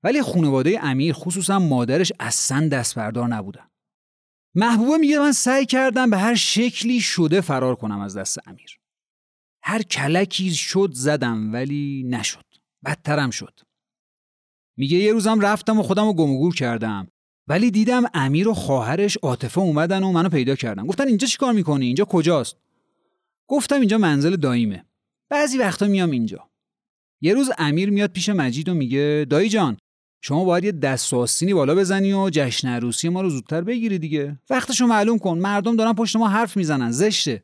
ولی 0.05 0.23
خانواده 0.23 0.85
امیر 0.85 1.13
خصوصا 1.13 1.59
مادرش 1.59 2.13
اصلا 2.21 2.69
دست 2.69 2.95
بردار 2.95 3.29
نبودن. 3.29 3.69
محبوبه 4.55 4.97
میگه 4.97 5.19
من 5.19 5.33
سعی 5.33 5.67
کردم 5.67 6.11
به 6.11 6.19
هر 6.19 6.35
شکلی 6.35 7.01
شده 7.01 7.41
فرار 7.41 7.77
کنم 7.77 8.01
از 8.01 8.17
دست 8.17 8.49
امیر. 8.49 8.79
هر 9.63 9.83
کلکی 9.83 10.51
شد 10.55 10.91
زدم 10.93 11.53
ولی 11.53 12.05
نشد. 12.07 12.45
بدترم 12.85 13.31
شد. 13.31 13.61
میگه 14.77 14.99
یه 14.99 15.13
روزم 15.13 15.41
رفتم 15.41 15.79
و 15.79 15.83
خودم 15.83 16.05
رو 16.05 16.13
گمگور 16.13 16.55
کردم. 16.55 17.09
ولی 17.49 17.71
دیدم 17.71 18.03
امیر 18.15 18.49
و 18.49 18.55
خواهرش 18.55 19.17
عاطفه 19.17 19.61
اومدن 19.61 20.03
و 20.03 20.13
منو 20.13 20.29
پیدا 20.29 20.55
کردن. 20.55 20.87
گفتن 20.87 21.09
اینجا 21.09 21.27
چیکار 21.27 21.53
می‌کنی؟ 21.53 21.87
اینجا 21.87 22.05
کجاست؟ 22.05 22.57
گفتم 23.49 23.81
اینجا 23.81 23.99
منزل 23.99 24.37
داییمه. 24.37 24.85
بعضی 25.31 25.59
وقتا 25.59 25.87
میام 25.87 26.11
اینجا. 26.11 26.51
یه 27.21 27.35
روز 27.35 27.51
امیر 27.59 27.91
میاد 27.91 28.13
پیش 28.13 28.29
مجید 28.29 28.69
و 28.69 28.75
میگه 28.75 29.27
دایی 29.31 29.49
جان 29.49 29.77
شما 30.25 30.45
باید 30.45 30.65
یه 30.65 30.73
دست 30.73 31.15
آستینی 31.15 31.55
بالا 31.55 31.75
بزنی 31.75 32.13
و 32.13 32.31
جشن 32.33 32.69
عروسی 32.69 33.09
ما 33.09 33.21
رو 33.21 33.31
زودتر 33.31 33.61
بگیری 33.61 33.99
دیگه. 33.99 34.41
وقتشو 34.51 34.87
معلوم 34.87 35.19
کن. 35.19 35.39
مردم 35.39 35.77
دارن 35.77 35.93
پشت 35.93 36.17
ما 36.17 36.29
حرف 36.29 36.57
می‌زنن. 36.57 36.91
زشته. 36.91 37.43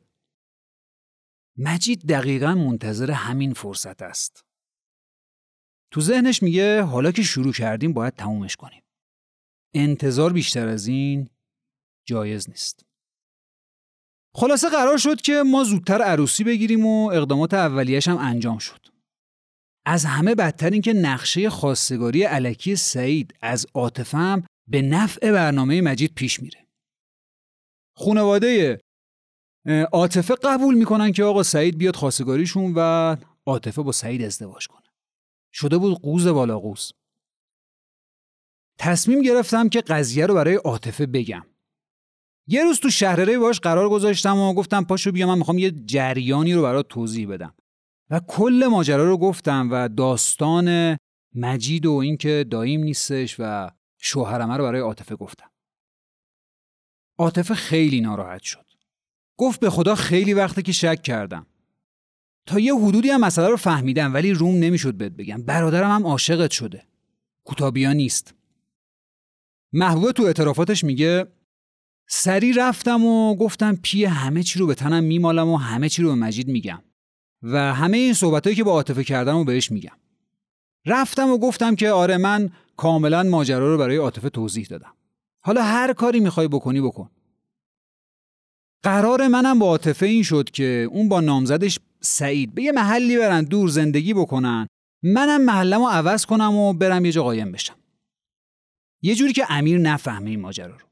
مجید 1.57 2.05
دقیقا 2.05 2.55
منتظر 2.55 3.11
همین 3.11 3.53
فرصت 3.53 4.01
است. 4.01 4.45
تو 5.91 6.01
ذهنش 6.01 6.43
میگه 6.43 6.81
حالا 6.81 7.11
که 7.11 7.23
شروع 7.23 7.53
کردیم 7.53 7.93
باید 7.93 8.13
تمومش 8.13 8.55
کنیم. 8.55 8.83
انتظار 9.73 10.33
بیشتر 10.33 10.67
از 10.67 10.87
این 10.87 11.29
جایز 12.05 12.49
نیست. 12.49 12.85
خلاصه 14.35 14.69
قرار 14.69 14.97
شد 14.97 15.21
که 15.21 15.43
ما 15.45 15.63
زودتر 15.63 16.01
عروسی 16.01 16.43
بگیریم 16.43 16.85
و 16.85 17.09
اقدامات 17.09 17.53
اولیش 17.53 18.07
هم 18.07 18.17
انجام 18.17 18.57
شد. 18.57 18.98
از 19.91 20.05
همه 20.05 20.35
بدتر 20.35 20.69
این 20.69 20.81
که 20.81 20.93
نقشه 20.93 21.49
خواستگاری 21.49 22.23
علکی 22.23 22.75
سعید 22.75 23.33
از 23.41 23.65
عاطفه 23.73 24.43
به 24.67 24.81
نفع 24.81 25.31
برنامه 25.31 25.81
مجید 25.81 26.13
پیش 26.15 26.39
میره. 26.39 26.67
خونواده 27.97 28.79
عاطفه 29.91 30.35
قبول 30.43 30.75
می‌کنن 30.75 31.11
که 31.11 31.23
آقا 31.23 31.43
سعید 31.43 31.77
بیاد 31.77 31.95
خواستگاریشون 31.95 32.73
و 32.75 33.15
عاطفه 33.45 33.81
با 33.81 33.91
سعید 33.91 34.21
ازدواج 34.21 34.67
کنه. 34.67 34.87
شده 35.53 35.77
بود 35.77 36.01
قوز 36.01 36.27
بالا 36.27 36.59
قوز. 36.59 36.93
تصمیم 38.79 39.21
گرفتم 39.21 39.69
که 39.69 39.81
قضیه 39.81 40.25
رو 40.25 40.33
برای 40.33 40.55
عاطفه 40.55 41.05
بگم. 41.05 41.45
یه 42.47 42.63
روز 42.63 42.79
تو 42.79 42.89
شهرره 42.89 43.39
باش 43.39 43.59
قرار 43.59 43.89
گذاشتم 43.89 44.37
و 44.37 44.53
گفتم 44.53 44.83
پاشو 44.83 45.11
بیا 45.11 45.27
من 45.27 45.37
می‌خوام 45.37 45.57
یه 45.57 45.71
جریانی 45.71 46.53
رو 46.53 46.61
برات 46.61 46.87
توضیح 46.87 47.27
بدم. 47.27 47.55
و 48.09 48.19
کل 48.19 48.67
ماجرا 48.71 49.03
رو 49.05 49.17
گفتم 49.17 49.69
و 49.71 49.89
داستان 49.89 50.97
مجید 51.35 51.85
و 51.85 51.91
اینکه 51.91 52.45
دایم 52.51 52.83
نیستش 52.83 53.35
و 53.39 53.69
شوهرمه 53.97 54.57
رو 54.57 54.63
برای 54.63 54.81
عاطفه 54.81 55.15
گفتم. 55.15 55.49
عاطفه 57.17 57.53
خیلی 57.53 58.01
ناراحت 58.01 58.41
شد. 58.41 58.65
گفت 59.37 59.59
به 59.59 59.69
خدا 59.69 59.95
خیلی 59.95 60.33
وقته 60.33 60.61
که 60.61 60.71
شک 60.71 61.01
کردم. 61.01 61.45
تا 62.45 62.59
یه 62.59 62.75
حدودی 62.75 63.09
هم 63.09 63.21
مسئله 63.21 63.47
رو 63.47 63.57
فهمیدم 63.57 64.13
ولی 64.13 64.31
روم 64.31 64.55
نمی‌شد 64.55 64.93
بهت 64.93 65.11
بگم. 65.11 65.43
برادرم 65.43 65.91
هم 65.91 66.07
عاشقت 66.07 66.51
شده. 66.51 66.85
کوتابیا 67.43 67.93
نیست. 67.93 68.33
محبوبه 69.73 70.11
تو 70.11 70.23
اعترافاتش 70.23 70.83
میگه 70.83 71.27
سری 72.07 72.53
رفتم 72.53 73.05
و 73.05 73.35
گفتم 73.35 73.75
پی 73.75 74.05
همه 74.05 74.43
چی 74.43 74.59
رو 74.59 74.67
به 74.67 74.75
تنم 74.75 75.03
میمالم 75.03 75.49
و 75.49 75.57
همه 75.57 75.89
چی 75.89 76.01
رو 76.01 76.09
به 76.09 76.15
مجید 76.15 76.47
میگم. 76.47 76.81
و 77.43 77.73
همه 77.73 77.97
این 77.97 78.13
صحبتهایی 78.13 78.55
که 78.55 78.63
با 78.63 78.71
عاطفه 78.71 79.03
کردم 79.03 79.37
رو 79.37 79.43
بهش 79.43 79.71
میگم. 79.71 79.97
رفتم 80.85 81.29
و 81.29 81.37
گفتم 81.37 81.75
که 81.75 81.89
آره 81.89 82.17
من 82.17 82.49
کاملا 82.77 83.23
ماجرا 83.23 83.71
رو 83.71 83.77
برای 83.77 83.97
عاطفه 83.97 84.29
توضیح 84.29 84.67
دادم. 84.67 84.93
حالا 85.41 85.63
هر 85.63 85.93
کاری 85.93 86.19
می‌خوای 86.19 86.47
بکنی 86.47 86.81
بکن. 86.81 87.09
قرار 88.83 89.27
منم 89.27 89.59
با 89.59 89.65
عاطفه 89.65 90.05
این 90.05 90.23
شد 90.23 90.49
که 90.49 90.87
اون 90.91 91.09
با 91.09 91.21
نامزدش 91.21 91.79
سعید 92.01 92.55
به 92.55 92.63
یه 92.63 92.71
محلی 92.71 93.17
برن 93.17 93.43
دور 93.43 93.69
زندگی 93.69 94.13
بکنن. 94.13 94.67
منم 95.03 95.41
محلمو 95.41 95.87
عوض 95.87 96.25
کنم 96.25 96.55
و 96.55 96.73
برم 96.73 97.05
یه 97.05 97.11
جا 97.11 97.23
قایم 97.23 97.51
بشم. 97.51 97.75
یه 99.01 99.15
جوری 99.15 99.33
که 99.33 99.45
امیر 99.49 99.79
نفهمه 99.79 100.29
این 100.29 100.39
ماجرا 100.39 100.75
رو. 100.75 100.85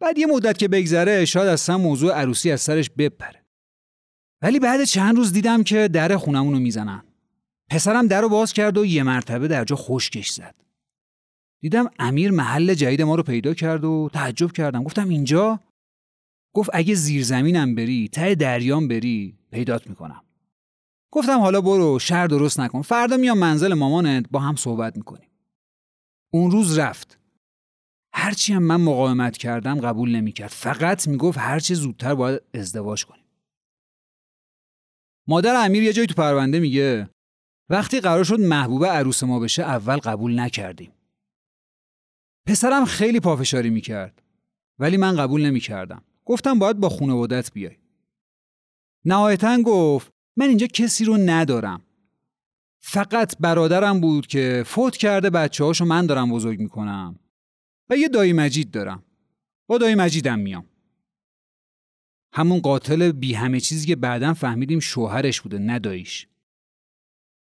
بعد 0.00 0.18
یه 0.18 0.26
مدت 0.26 0.58
که 0.58 0.68
بگذره 0.68 1.24
شاید 1.24 1.48
اصلا 1.48 1.78
موضوع 1.78 2.12
عروسی 2.12 2.50
از 2.50 2.60
سرش 2.60 2.90
بپره. 2.90 3.45
ولی 4.42 4.58
بعد 4.58 4.84
چند 4.84 5.16
روز 5.16 5.32
دیدم 5.32 5.62
که 5.62 5.88
در 5.88 6.16
خونمون 6.16 6.52
رو 6.52 6.58
می‌زنن. 6.58 7.02
پسرم 7.70 8.06
در 8.06 8.20
رو 8.20 8.28
باز 8.28 8.52
کرد 8.52 8.78
و 8.78 8.84
یه 8.86 9.02
مرتبه 9.02 9.48
در 9.48 9.64
جا 9.64 9.76
خشکش 9.76 10.30
زد. 10.30 10.54
دیدم 11.62 11.90
امیر 11.98 12.30
محل 12.30 12.74
جدید 12.74 13.02
ما 13.02 13.14
رو 13.14 13.22
پیدا 13.22 13.54
کرد 13.54 13.84
و 13.84 14.10
تعجب 14.12 14.52
کردم. 14.52 14.82
گفتم 14.82 15.08
اینجا؟ 15.08 15.60
گفت 16.54 16.70
اگه 16.72 16.94
زیرزمینم 16.94 17.74
بری 17.74 18.08
ته 18.08 18.34
دریام 18.34 18.88
بری 18.88 19.38
پیدات 19.50 19.86
می‌کنم. 19.86 20.22
گفتم 21.12 21.38
حالا 21.38 21.60
برو 21.60 21.98
شهر 21.98 22.26
درست 22.26 22.60
نکن. 22.60 22.82
فردا 22.82 23.16
میام 23.16 23.38
منزل 23.38 23.74
مامانت 23.74 24.26
با 24.30 24.40
هم 24.40 24.56
صحبت 24.56 24.96
می‌کنیم. 24.96 25.28
اون 26.32 26.50
روز 26.50 26.78
رفت. 26.78 27.18
هرچی 28.12 28.52
هم 28.52 28.62
من 28.62 28.80
مقاومت 28.80 29.36
کردم 29.36 29.80
قبول 29.80 30.16
نمی‌کرد. 30.16 30.50
فقط 30.50 31.08
می‌گفت 31.08 31.38
هرچی 31.38 31.74
زودتر 31.74 32.14
باید 32.14 32.42
ازدواج 32.54 33.04
کنیم. 33.04 33.25
مادر 35.28 35.64
امیر 35.64 35.82
یه 35.82 35.92
جایی 35.92 36.06
تو 36.06 36.14
پرونده 36.14 36.60
میگه 36.60 37.10
وقتی 37.70 38.00
قرار 38.00 38.24
شد 38.24 38.40
محبوبه 38.40 38.88
عروس 38.88 39.22
ما 39.22 39.40
بشه 39.40 39.62
اول 39.62 39.96
قبول 39.96 40.40
نکردیم. 40.40 40.92
پسرم 42.46 42.84
خیلی 42.84 43.20
پافشاری 43.20 43.70
می‌کرد 43.70 44.22
ولی 44.78 44.96
من 44.96 45.16
قبول 45.16 45.46
نمی‌کردم. 45.46 46.04
گفتم 46.24 46.58
باید 46.58 46.76
با 46.76 46.88
خانوادت 46.88 47.52
بیای. 47.52 47.76
نهایتا 49.04 49.62
گفت 49.62 50.10
من 50.36 50.48
اینجا 50.48 50.66
کسی 50.66 51.04
رو 51.04 51.16
ندارم. 51.16 51.82
فقط 52.80 53.38
برادرم 53.40 54.00
بود 54.00 54.26
که 54.26 54.62
فوت 54.66 54.96
کرده 54.96 55.30
بچه 55.30 55.64
هاشو 55.64 55.84
من 55.84 56.06
دارم 56.06 56.30
بزرگ 56.30 56.60
می‌کنم. 56.60 57.18
و 57.90 57.96
یه 57.96 58.08
دایی 58.08 58.32
مجید 58.32 58.70
دارم. 58.70 59.02
با 59.66 59.78
دایی 59.78 59.94
مجیدم 59.94 60.38
میام. 60.38 60.66
همون 62.36 62.60
قاتل 62.60 63.12
بی 63.12 63.34
همه 63.34 63.60
چیزی 63.60 63.86
که 63.86 63.96
بعدا 63.96 64.34
فهمیدیم 64.34 64.80
شوهرش 64.80 65.40
بوده 65.40 65.58
نداییش 65.58 66.26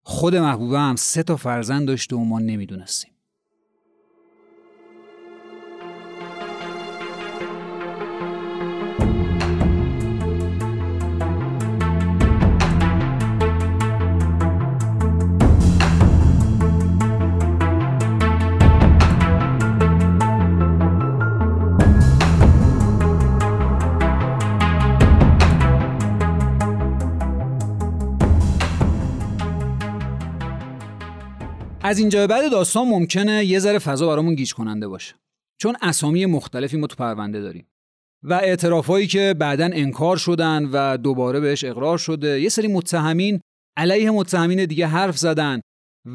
خود 0.01 0.35
محبوبه 0.35 0.79
هم 0.79 0.95
سه 0.95 1.23
تا 1.23 1.37
فرزند 1.37 1.87
داشته 1.87 2.15
و 2.15 2.23
ما 2.23 2.39
نمی‌دونستیم. 2.39 3.12
از 31.85 31.99
اینجا 31.99 32.27
بعد 32.27 32.51
داستان 32.51 32.87
ممکنه 32.87 33.45
یه 33.45 33.59
ذره 33.59 33.79
فضا 33.79 34.07
برامون 34.07 34.35
گیج 34.35 34.53
کننده 34.53 34.87
باشه. 34.87 35.15
چون 35.61 35.75
اسامی 35.81 36.25
مختلفی 36.25 36.77
ما 36.77 36.87
تو 36.87 36.95
پرونده 36.95 37.41
داریم. 37.41 37.67
و 38.23 38.33
اعترافایی 38.33 39.07
که 39.07 39.35
بعدا 39.39 39.69
انکار 39.73 40.17
شدن 40.17 40.69
و 40.71 40.97
دوباره 40.97 41.39
بهش 41.39 41.63
اقرار 41.63 41.97
شده. 41.97 42.41
یه 42.41 42.49
سری 42.49 42.67
متهمین 42.67 43.41
علیه 43.77 44.11
متهمین 44.11 44.65
دیگه 44.65 44.87
حرف 44.87 45.17
زدن. 45.17 45.61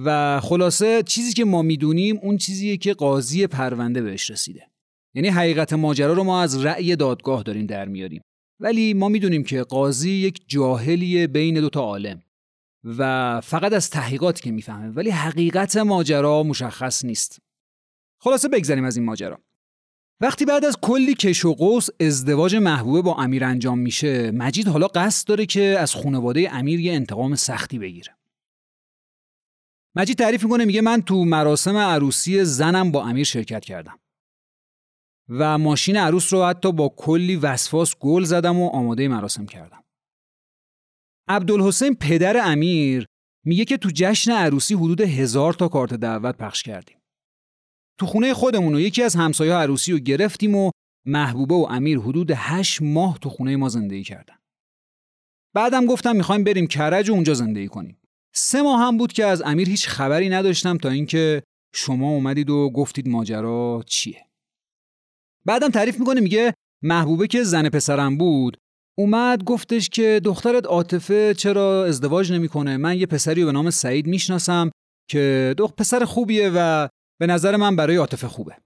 و 0.05 0.41
خلاصه 0.41 1.03
چیزی 1.03 1.33
که 1.33 1.45
ما 1.45 1.63
می‌دونیم 1.63 2.19
اون 2.23 2.37
چیزیه 2.37 2.77
که 2.77 2.95
قاضی 2.95 3.47
پرونده 3.47 4.03
بهش 4.03 4.31
رسیده. 4.31 4.67
یعنی 5.15 5.29
حقیقت 5.29 5.73
ماجرا 5.73 6.13
رو 6.13 6.25
ما 6.25 6.43
از 6.43 6.65
رأی 6.65 6.97
دادگاه 6.97 7.43
داریم 7.43 7.67
در 7.67 7.89
میاریم. 7.89 8.23
ولی 8.61 8.95
ما 8.95 9.09
می‌دونیم 9.09 9.45
که 9.45 9.63
قاضی 9.63 10.11
یک 10.11 10.41
جاهلیه 10.47 11.27
بین 11.27 11.61
دوتا 11.61 11.81
عالم. 11.81 12.23
و 12.99 13.41
فقط 13.41 13.73
از 13.73 13.91
تحقیقات 13.91 14.41
که 14.41 14.51
می‌فهمه 14.51 14.89
ولی 14.89 15.11
حقیقت 15.11 15.77
ماجرا 15.77 16.43
مشخص 16.43 17.05
نیست. 17.05 17.39
خلاصه 18.21 18.49
بگذریم 18.49 18.85
از 18.85 18.97
این 18.97 19.07
ماجرا. 19.07 19.41
وقتی 20.21 20.45
بعد 20.45 20.65
از 20.65 20.77
کلی 20.83 21.15
کش 21.15 21.45
و 21.45 21.55
قوس 21.55 21.89
ازدواج 22.01 22.57
محبوبه 22.57 23.03
با 23.03 23.15
امیر 23.15 23.45
انجام 23.45 23.79
میشه 23.79 24.31
مجید 24.31 24.69
حالا 24.69 24.87
قصد 24.87 25.29
داره 25.29 25.47
که 25.47 25.63
از 25.63 25.95
خانواده 25.95 26.55
امیر 26.55 26.81
یه 26.81 26.93
انتقام 26.93 27.35
سختی 27.35 27.79
بگیره. 27.79 28.17
مجید 29.97 30.19
تعریف 30.19 30.45
می‌کنه 30.45 30.65
میگه 30.65 30.81
من 30.81 31.03
تو 31.03 31.25
مراسم 31.25 31.77
عروسی 31.77 32.45
زنم 32.45 32.91
با 32.91 33.07
امیر 33.07 33.25
شرکت 33.25 33.65
کردم. 33.65 33.99
و 35.29 35.59
ماشین 35.59 35.97
عروس 35.97 36.33
رو 36.33 36.45
حتی 36.45 36.73
با 36.73 36.95
کلی 36.97 37.37
وسواس 37.37 37.95
گل 38.01 38.25
زدم 38.25 38.59
و 38.59 38.69
آماده 38.69 39.09
مراسم 39.09 39.47
کردم. 39.47 39.85
عبدالحسین 41.29 41.95
پدر 41.95 42.51
امیر 42.51 43.07
میگه 43.47 43.65
که 43.65 43.77
تو 43.77 43.91
جشن 43.95 44.33
عروسی 44.33 44.75
حدود 44.75 45.01
هزار 45.01 45.53
تا 45.53 45.69
کارت 45.69 45.95
دعوت 45.95 46.37
پخش 46.37 46.63
کردیم 46.63 46.99
تو 48.01 48.07
خونه 48.07 48.35
خودمون 48.35 48.75
و 48.75 48.81
یکی 48.81 49.03
از 49.03 49.17
همسایه 49.17 49.55
عروسی 49.55 49.93
رو 49.93 49.99
گرفتیم 49.99 50.55
و 50.55 50.71
محبوبه 51.07 51.55
و 51.55 51.67
امیر 51.71 51.99
حدود 51.99 52.33
هشت 52.35 52.83
ماه 52.83 53.19
تو 53.19 53.31
خونه 53.31 53.57
ما 53.57 53.69
زندگی 53.69 54.05
کردن. 54.05 54.35
بعدم 55.55 55.87
گفتم 55.87 56.17
می‌خوایم 56.17 56.45
بریم 56.45 56.67
کرج 56.67 57.11
و 57.11 57.13
اونجا 57.13 57.35
زندگی 57.35 57.69
کنیم. 57.69 57.99
سه 58.35 58.63
ماه 58.63 58.81
هم 58.81 58.99
بود 58.99 59.13
که 59.13 59.25
از 59.25 59.43
امیر 59.43 59.69
هیچ 59.69 59.89
خبری 59.89 60.29
نداشتم 60.29 60.79
تا 60.79 60.89
اینکه 60.89 61.43
شما 61.75 62.11
اومدید 62.11 62.51
و 62.51 62.71
گفتید 62.71 63.09
ماجرا 63.09 63.83
چیه. 63.87 64.27
بعدم 65.45 65.69
تعریف 65.69 65.99
می‌کنه 65.99 66.21
میگه 66.21 66.55
محبوبه 66.83 67.27
که 67.27 67.43
زن 67.43 67.69
پسرم 67.69 68.19
بود 68.19 68.57
اومد 68.99 69.45
گفتش 69.45 69.89
که 69.89 70.21
دخترت 70.25 70.67
عاطفه 70.67 71.35
چرا 71.35 71.85
ازدواج 71.85 72.33
نمی‌کنه؟ 72.33 72.77
من 72.77 72.99
یه 72.99 73.07
پسری 73.07 73.45
به 73.45 73.53
نام 73.53 73.71
سعید 73.71 74.07
می‌شناسم 74.07 74.71
که 75.11 75.55
دختر 75.59 75.75
پسر 75.77 76.05
خوبیه 76.05 76.51
و 76.55 76.89
به 77.21 77.27
نظر 77.27 77.57
من 77.57 77.77
برای 77.77 77.97
عاطفه 77.97 78.29
خوبه. 78.29 78.57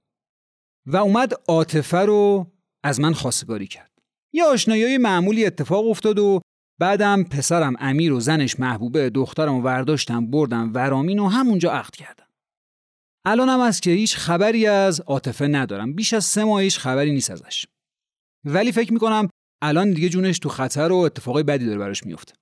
و 0.86 0.96
اومد 0.96 1.32
عاطفه 1.48 1.98
رو 1.98 2.46
از 2.84 3.00
من 3.00 3.12
خواستگاری 3.12 3.66
کرد. 3.66 3.90
یه 4.34 4.44
آشنایی 4.44 4.98
معمولی 4.98 5.46
اتفاق 5.46 5.86
افتاد 5.86 6.18
و 6.18 6.40
بعدم 6.80 7.24
پسرم 7.24 7.74
امیر 7.78 8.12
و 8.12 8.20
زنش 8.20 8.60
محبوبه 8.60 9.10
دخترم 9.10 9.54
و 9.54 9.62
ورداشتم 9.62 10.26
بردم 10.26 10.74
ورامین 10.74 11.18
و 11.18 11.28
همونجا 11.28 11.72
عقد 11.72 11.96
کردم. 11.96 12.26
الانم 13.26 13.60
از 13.60 13.80
که 13.80 13.90
هیچ 13.90 14.16
خبری 14.16 14.66
از 14.66 15.00
عاطفه 15.00 15.46
ندارم. 15.46 15.92
بیش 15.92 16.14
از 16.14 16.24
سه 16.24 16.44
ماه 16.44 16.62
هیچ 16.62 16.78
خبری 16.78 17.12
نیست 17.12 17.30
ازش. 17.30 17.66
ولی 18.44 18.72
فکر 18.72 18.92
می‌کنم 18.92 19.28
الان 19.62 19.92
دیگه 19.92 20.08
جونش 20.08 20.38
تو 20.38 20.48
خطر 20.48 20.92
و 20.92 20.96
اتفاقی 20.96 21.42
بدی 21.42 21.66
داره 21.66 21.78
براش 21.78 22.06
میفته 22.06 22.34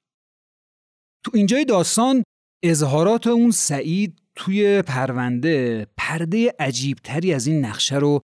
تو 1.25 1.31
اینجای 1.35 1.65
داستان 1.65 2.23
اظهارات 2.65 3.27
اون 3.27 3.51
سعید 3.51 4.23
توی 4.37 4.83
پرونده 4.83 5.87
پرده 5.97 6.55
عجیبتری 6.59 7.35
از 7.35 7.47
این 7.47 7.65
نقشه 7.65 7.97
رو 7.97 8.21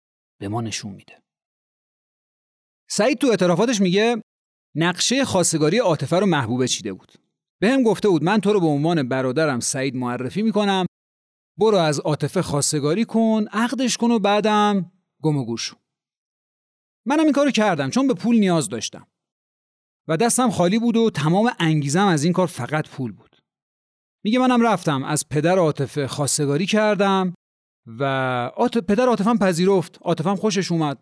به 0.41 0.47
ما 0.47 0.61
نشون 0.61 0.91
میده. 0.91 1.21
سعید 2.89 3.17
تو 3.17 3.27
اعترافاتش 3.27 3.81
میگه 3.81 4.21
نقشه 4.75 5.25
خواستگاری 5.25 5.77
عاطفه 5.77 6.19
رو 6.19 6.25
محبوبه 6.25 6.67
چیده 6.67 6.93
بود. 6.93 7.11
به 7.61 7.69
هم 7.69 7.83
گفته 7.83 8.09
بود 8.09 8.23
من 8.23 8.39
تو 8.41 8.53
رو 8.53 8.59
به 8.59 8.65
عنوان 8.65 9.07
برادرم 9.07 9.59
سعید 9.59 9.95
معرفی 9.95 10.41
می‌کنم 10.41 10.85
برو 11.59 11.77
از 11.77 11.99
عاطفه 11.99 12.41
خواستگاری 12.41 13.05
کن 13.05 13.45
عقدش 13.51 13.97
کن 13.97 14.11
و 14.11 14.19
بعدم 14.19 14.91
گم 15.23 15.37
و 15.37 15.45
گوش 15.45 15.73
منم 17.05 17.23
این 17.23 17.31
کارو 17.31 17.51
کردم 17.51 17.89
چون 17.89 18.07
به 18.07 18.13
پول 18.13 18.39
نیاز 18.39 18.69
داشتم. 18.69 19.07
و 20.07 20.17
دستم 20.17 20.49
خالی 20.49 20.79
بود 20.79 20.97
و 20.97 21.09
تمام 21.09 21.51
انگیزم 21.59 22.07
از 22.07 22.23
این 22.23 22.33
کار 22.33 22.47
فقط 22.47 22.89
پول 22.89 23.11
بود. 23.11 23.35
میگه 24.23 24.39
منم 24.39 24.61
رفتم 24.61 25.03
از 25.03 25.29
پدر 25.29 25.57
عاطفه 25.57 26.07
خواستگاری 26.07 26.65
کردم 26.65 27.33
و 27.87 28.03
آت... 28.55 28.77
پدر 28.77 29.05
عاطفم 29.05 29.37
پذیرفت 29.37 29.97
عاطفم 30.01 30.35
خوشش 30.35 30.71
اومد. 30.71 30.97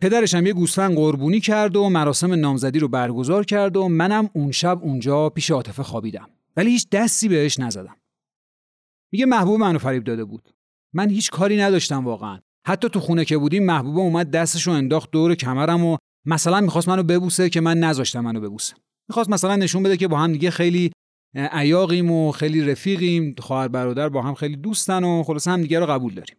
پدرش 0.00 0.34
هم 0.34 0.46
یه 0.46 0.52
گوسفند 0.52 0.96
قربونی 0.96 1.40
کرد 1.40 1.76
و 1.76 1.88
مراسم 1.88 2.32
نامزدی 2.32 2.78
رو 2.78 2.88
برگزار 2.88 3.44
کرد 3.44 3.76
و 3.76 3.88
منم 3.88 4.30
اون 4.32 4.52
شب 4.52 4.78
اونجا 4.82 5.30
پیش 5.30 5.50
عاطفه 5.50 5.82
خوابیدم. 5.82 6.30
ولی 6.56 6.70
هیچ 6.70 6.88
دستی 6.88 7.28
بهش 7.28 7.58
نزدم. 7.58 7.96
میگه 9.12 9.26
محبوب 9.26 9.60
منو 9.60 9.78
فریب 9.78 10.04
داده 10.04 10.24
بود. 10.24 10.54
من 10.92 11.10
هیچ 11.10 11.30
کاری 11.30 11.56
نداشتم 11.56 12.04
واقعا. 12.04 12.40
حتی 12.66 12.88
تو 12.88 13.00
خونه 13.00 13.24
که 13.24 13.38
بودیم 13.38 13.64
محبوبه 13.64 14.00
اومد 14.00 14.30
دستشو 14.30 14.70
انداخت 14.70 15.10
دور 15.10 15.34
کمرم 15.34 15.84
و 15.84 15.96
مثلا 16.26 16.60
می‌خواست 16.60 16.88
منو 16.88 17.02
ببوسه 17.02 17.50
که 17.50 17.60
من 17.60 17.78
نذاشتم 17.78 18.20
منو 18.20 18.40
ببوسه. 18.40 18.74
می‌خواست 19.08 19.30
مثلا 19.30 19.56
نشون 19.56 19.82
بده 19.82 19.96
که 19.96 20.08
با 20.08 20.18
هم 20.18 20.32
دیگه 20.32 20.50
خیلی 20.50 20.92
عیاقیم 21.34 22.10
و 22.10 22.32
خیلی 22.32 22.60
رفیقیم 22.60 23.34
خواهر 23.38 23.68
برادر 23.68 24.08
با 24.08 24.22
هم 24.22 24.34
خیلی 24.34 24.56
دوستن 24.56 25.04
و 25.04 25.22
خلاص 25.22 25.48
هم 25.48 25.62
دیگه 25.62 25.78
رو 25.78 25.86
قبول 25.86 26.14
داریم. 26.14 26.36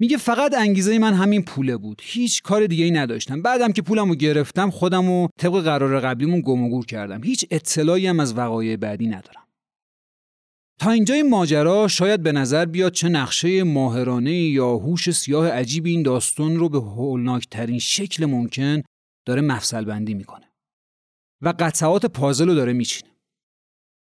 میگه 0.00 0.16
فقط 0.16 0.54
انگیزه 0.54 0.98
من 0.98 1.14
همین 1.14 1.42
پوله 1.42 1.76
بود. 1.76 2.02
هیچ 2.04 2.42
کار 2.42 2.66
دیگه 2.66 2.84
ای 2.84 2.90
نداشتم. 2.90 3.42
بعدم 3.42 3.72
که 3.72 3.82
پولمو 3.82 4.14
گرفتم 4.14 4.70
خودم 4.70 5.10
و 5.10 5.28
طبق 5.38 5.60
قرار 5.60 6.00
قبلیمون 6.00 6.40
گم 6.40 6.62
و 6.62 6.68
گور 6.68 6.86
کردم. 6.86 7.22
هیچ 7.24 7.46
اطلاعی 7.50 8.06
هم 8.06 8.20
از 8.20 8.38
وقایع 8.38 8.76
بعدی 8.76 9.06
ندارم. 9.06 9.47
تا 10.78 10.90
اینجای 10.90 11.22
ماجرا 11.22 11.88
شاید 11.88 12.22
به 12.22 12.32
نظر 12.32 12.64
بیاد 12.64 12.92
چه 12.92 13.08
نقشه 13.08 13.62
ماهرانه 13.62 14.32
یا 14.32 14.76
هوش 14.76 15.10
سیاه 15.10 15.48
عجیب 15.48 15.86
این 15.86 16.02
داستان 16.02 16.56
رو 16.56 16.68
به 16.68 16.78
هولناکترین 16.78 17.78
شکل 17.78 18.26
ممکن 18.26 18.82
داره 19.26 19.40
مفصل 19.40 19.84
بندی 19.84 20.14
می‌کنه 20.14 20.50
و 21.42 21.54
قطعات 21.58 22.06
پازل 22.06 22.48
رو 22.48 22.54
داره 22.54 22.72
میچینه 22.72 23.10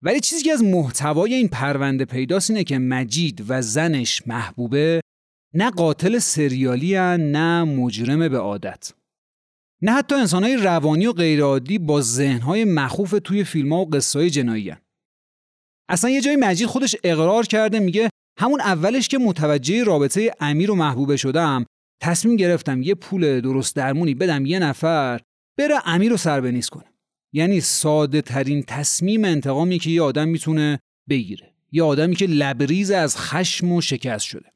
ولی 0.02 0.20
چیزی 0.20 0.42
که 0.42 0.52
از 0.52 0.62
محتوای 0.62 1.34
این 1.34 1.48
پرونده 1.48 2.04
پیداست 2.04 2.50
اینه 2.50 2.64
که 2.64 2.78
مجید 2.78 3.44
و 3.48 3.62
زنش 3.62 4.22
محبوبه 4.26 5.00
نه 5.54 5.70
قاتل 5.70 6.18
سریالی 6.18 6.94
هن، 6.94 7.20
نه 7.20 7.64
مجرم 7.64 8.28
به 8.28 8.38
عادت 8.38 8.92
نه 9.82 9.92
حتی 9.92 10.14
انسانهای 10.14 10.56
روانی 10.56 11.06
و 11.06 11.12
غیرعادی 11.12 11.78
با 11.78 12.00
ذهنهای 12.00 12.64
مخوف 12.64 13.14
توی 13.24 13.44
فیلم 13.44 13.72
ها 13.72 13.78
و 13.78 13.90
قصه 13.90 14.18
های 14.18 14.30
جنایی 14.30 14.70
هن. 14.70 14.78
اصلا 15.90 16.10
یه 16.10 16.20
جای 16.20 16.36
مجید 16.36 16.66
خودش 16.66 16.96
اقرار 17.04 17.46
کرده 17.46 17.78
میگه 17.78 18.10
همون 18.38 18.60
اولش 18.60 19.08
که 19.08 19.18
متوجه 19.18 19.84
رابطه 19.84 20.34
امیر 20.40 20.70
و 20.70 20.74
محبوبه 20.74 21.16
شدم 21.16 21.66
تصمیم 22.02 22.36
گرفتم 22.36 22.82
یه 22.82 22.94
پول 22.94 23.40
درست 23.40 23.76
درمونی 23.76 24.14
بدم 24.14 24.46
یه 24.46 24.58
نفر 24.58 25.20
بره 25.58 25.88
امیر 25.88 26.10
رو 26.10 26.16
سر 26.16 26.60
کنه. 26.60 26.84
یعنی 27.32 27.60
ساده 27.60 28.22
ترین 28.22 28.62
تصمیم 28.62 29.24
انتقامی 29.24 29.78
که 29.78 29.90
یه 29.90 30.02
آدم 30.02 30.28
می‌تونه 30.28 30.80
بگیره. 31.08 31.54
یه 31.72 31.82
آدمی 31.82 32.16
که 32.16 32.26
لبریز 32.26 32.90
از 32.90 33.16
خشم 33.16 33.72
و 33.72 33.80
شکست 33.80 34.24
شده. 34.24 34.52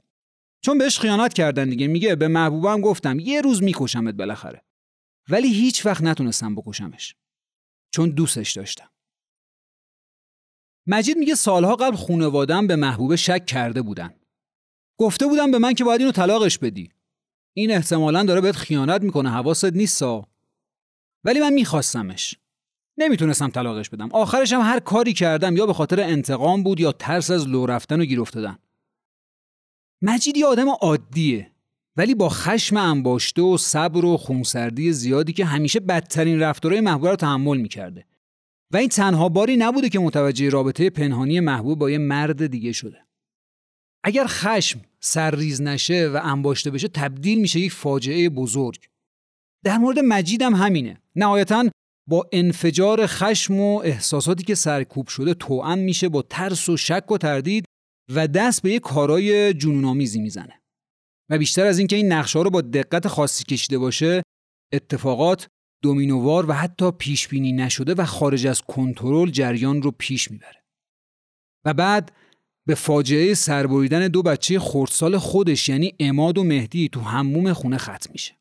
چون 0.65 0.79
بهش 0.79 0.99
خیانت 0.99 1.33
کردن 1.33 1.69
دیگه. 1.71 1.87
میگه 1.87 2.17
به 2.17 2.29
محبوبم 2.29 2.81
گفتم 2.81 3.19
یه 3.19 3.41
روز 3.41 3.63
میکشمت 3.63 4.15
بالاخره. 4.15 4.63
ولی 5.29 5.55
هیچ 5.55 5.87
وقت 5.87 6.03
نتونستم 6.03 6.55
بکشمش. 6.55 7.15
چون 7.91 8.11
دوستش 8.11 8.53
داشتم. 8.53 8.89
مجید 10.87 11.19
میگه 11.19 11.35
سالها 11.35 11.77
قبل 11.77 11.97
خونوادم 11.97 12.67
به 12.67 12.77
محبوبه 12.77 13.17
شک 13.17 13.47
کرده 13.47 13.83
بودن. 13.83 14.15
گفته 14.99 15.27
بودم 15.27 15.51
به 15.51 15.59
من 15.59 15.75
که 15.75 15.85
باید 15.85 16.01
اینو 16.01 16.13
طلاقش 16.13 16.59
بدی. 16.59 16.91
این 17.57 17.71
احتمالا 17.71 18.25
داره 18.25 18.41
بهت 18.41 18.57
خیانت 18.57 19.03
می‌کنه 19.03 19.31
حواست 19.31 19.65
نیستا. 19.65 20.29
ولی 21.25 21.41
من 21.41 21.53
میخواستمش. 21.53 22.35
نمی‌تونستم 22.99 23.49
طلاقش 23.49 23.91
بدم. 23.91 24.09
آخرش 24.13 24.53
هم 24.53 24.61
هر 24.61 24.81
کاری 24.81 25.13
کردم 25.13 25.57
یا 25.57 25.67
به 25.67 25.73
خاطر 25.73 26.01
انتقام 26.01 26.63
بود 26.63 26.81
یا 26.81 26.93
ترس 26.93 27.31
از 27.31 27.49
لو 27.49 27.67
رفتن 27.67 28.01
و 28.01 28.05
گیر 28.05 28.21
افتادن. 28.21 28.59
مجید 30.03 30.37
یه 30.37 30.47
آدم 30.47 30.69
عادیه 30.69 31.51
ولی 31.97 32.15
با 32.15 32.29
خشم 32.29 32.77
انباشته 32.77 33.43
و 33.43 33.59
صبر 33.59 34.05
و 34.05 34.17
خونسردی 34.17 34.93
زیادی 34.93 35.33
که 35.33 35.45
همیشه 35.45 35.81
بدترین 35.81 36.41
رفتارهای 36.41 36.81
محبوب 36.81 37.07
رو 37.07 37.17
تحمل 37.17 37.57
می‌کرده. 37.57 38.07
و 38.75 38.77
این 38.77 38.89
تنها 38.89 39.29
باری 39.29 39.57
نبوده 39.57 39.89
که 39.89 39.99
متوجه 39.99 40.49
رابطه 40.49 40.91
پنهانی 40.91 41.41
محبوب 41.41 41.79
با 41.79 41.91
یه 41.91 41.99
مرد 41.99 42.47
دیگه 42.47 42.73
شده. 42.73 43.05
اگر 44.05 44.27
خشم 44.27 44.81
سرریز 45.01 45.63
نشه 45.63 46.09
و 46.09 46.21
انباشته 46.23 46.71
بشه 46.71 46.89
تبدیل 46.89 47.41
میشه 47.41 47.61
یک 47.61 47.73
فاجعه 47.73 48.29
بزرگ. 48.29 48.87
در 49.65 49.79
مورد 49.79 49.99
مجیدم 49.99 50.55
همینه. 50.55 51.03
نهایتا 51.17 51.69
با 52.09 52.29
انفجار 52.33 53.07
خشم 53.07 53.61
و 53.61 53.79
احساساتی 53.79 54.45
که 54.45 54.55
سرکوب 54.55 55.09
شده 55.09 55.35
توأم 55.35 55.79
میشه 55.79 56.09
با 56.09 56.23
ترس 56.23 56.69
و 56.69 56.77
شک 56.77 57.11
و 57.11 57.19
تردید 57.19 57.65
و 58.15 58.29
دست 58.29 58.63
به 58.63 58.71
یه 58.71 58.79
کارای 58.79 59.55
جنونآمیزی 59.55 60.21
می‌زنه. 60.21 60.61
و 61.31 61.39
بیشتر 61.39 61.67
از 61.67 61.79
اینکه 61.79 61.97
این 61.97 62.13
نقشه 62.13 62.39
رو 62.39 62.51
با 62.51 62.61
دقت 62.61 63.09
خاصی 63.09 63.45
کشیده 63.45 63.79
باشه 63.79 64.23
اتفاقات 64.73 65.49
دومینووار 65.85 66.51
و 66.51 66.53
حتی 66.53 66.91
پیش 66.91 67.29
بینی 67.29 67.53
نشده 67.53 67.95
و 67.95 68.05
خارج 68.05 68.47
از 68.47 68.61
کنترل 68.61 69.31
جریان 69.31 69.83
رو 69.83 69.91
پیش 69.91 70.31
می‌بره. 70.31 70.65
و 71.65 71.75
بعد 71.75 72.13
به 72.67 72.75
فاجعه 72.75 73.35
سربریدن 73.35 74.09
دو 74.09 74.23
بچه 74.23 74.59
خردسال 74.59 75.19
خودش 75.19 75.69
یعنی 75.69 75.95
اماد 76.01 76.39
و 76.39 76.45
مهدی 76.45 76.89
تو 76.89 77.01
هموم 77.01 77.53
خونه 77.53 77.79
ختم 77.79 78.11
میشه. 78.13 78.37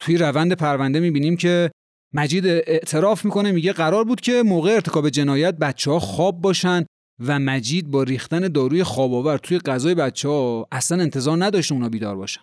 توی 0.00 0.16
روند 0.16 0.52
پرونده 0.52 1.00
می‌بینیم 1.00 1.36
که 1.36 1.70
مجید 2.14 2.46
اعتراف 2.46 3.24
می‌کنه 3.24 3.52
میگه 3.52 3.72
قرار 3.72 4.04
بود 4.04 4.20
که 4.20 4.42
موقع 4.42 4.70
ارتکاب 4.70 5.08
جنایت 5.08 5.54
بچه 5.54 5.90
ها 5.90 5.98
خواب 5.98 6.40
باشن 6.40 6.84
و 7.20 7.38
مجید 7.38 7.90
با 7.90 8.02
ریختن 8.02 8.48
داروی 8.48 8.84
خواب 8.84 9.14
آور 9.14 9.38
توی 9.38 9.58
غذای 9.58 9.94
بچه 9.94 10.28
ها 10.28 10.68
اصلا 10.72 11.02
انتظار 11.02 11.44
نداشته 11.44 11.74
اونا 11.74 11.88
بیدار 11.88 12.16
باشن. 12.16 12.40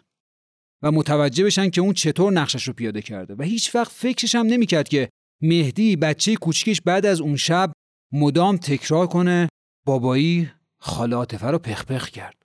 و 0.83 0.91
متوجه 0.91 1.43
بشن 1.43 1.69
که 1.69 1.81
اون 1.81 1.93
چطور 1.93 2.33
نقشش 2.33 2.63
رو 2.63 2.73
پیاده 2.73 3.01
کرده. 3.01 3.35
و 3.35 3.43
هیچ 3.43 3.75
وقت 3.75 3.91
فکرش 3.91 4.35
هم 4.35 4.45
نمی‌کرد 4.45 4.88
که 4.88 5.09
مهدی 5.41 5.95
بچه 5.95 6.35
کوچکش 6.35 6.81
بعد 6.81 7.05
از 7.05 7.21
اون 7.21 7.35
شب 7.35 7.71
مدام 8.13 8.57
تکرار 8.57 9.07
کنه 9.07 9.49
بابایی 9.85 10.51
خاله 10.79 11.25
رو 11.41 11.59
پخ 11.59 12.09
کرد. 12.09 12.44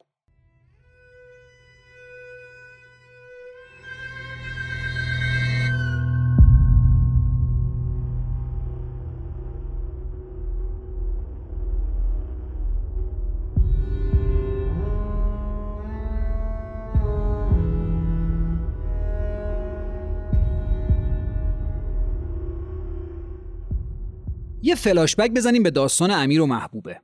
یه 24.71 24.77
فلاشبک 24.77 25.31
بزنیم 25.31 25.63
به 25.63 25.71
داستان 25.71 26.11
امیر 26.11 26.41
و 26.41 26.47
محبوبه. 26.47 27.01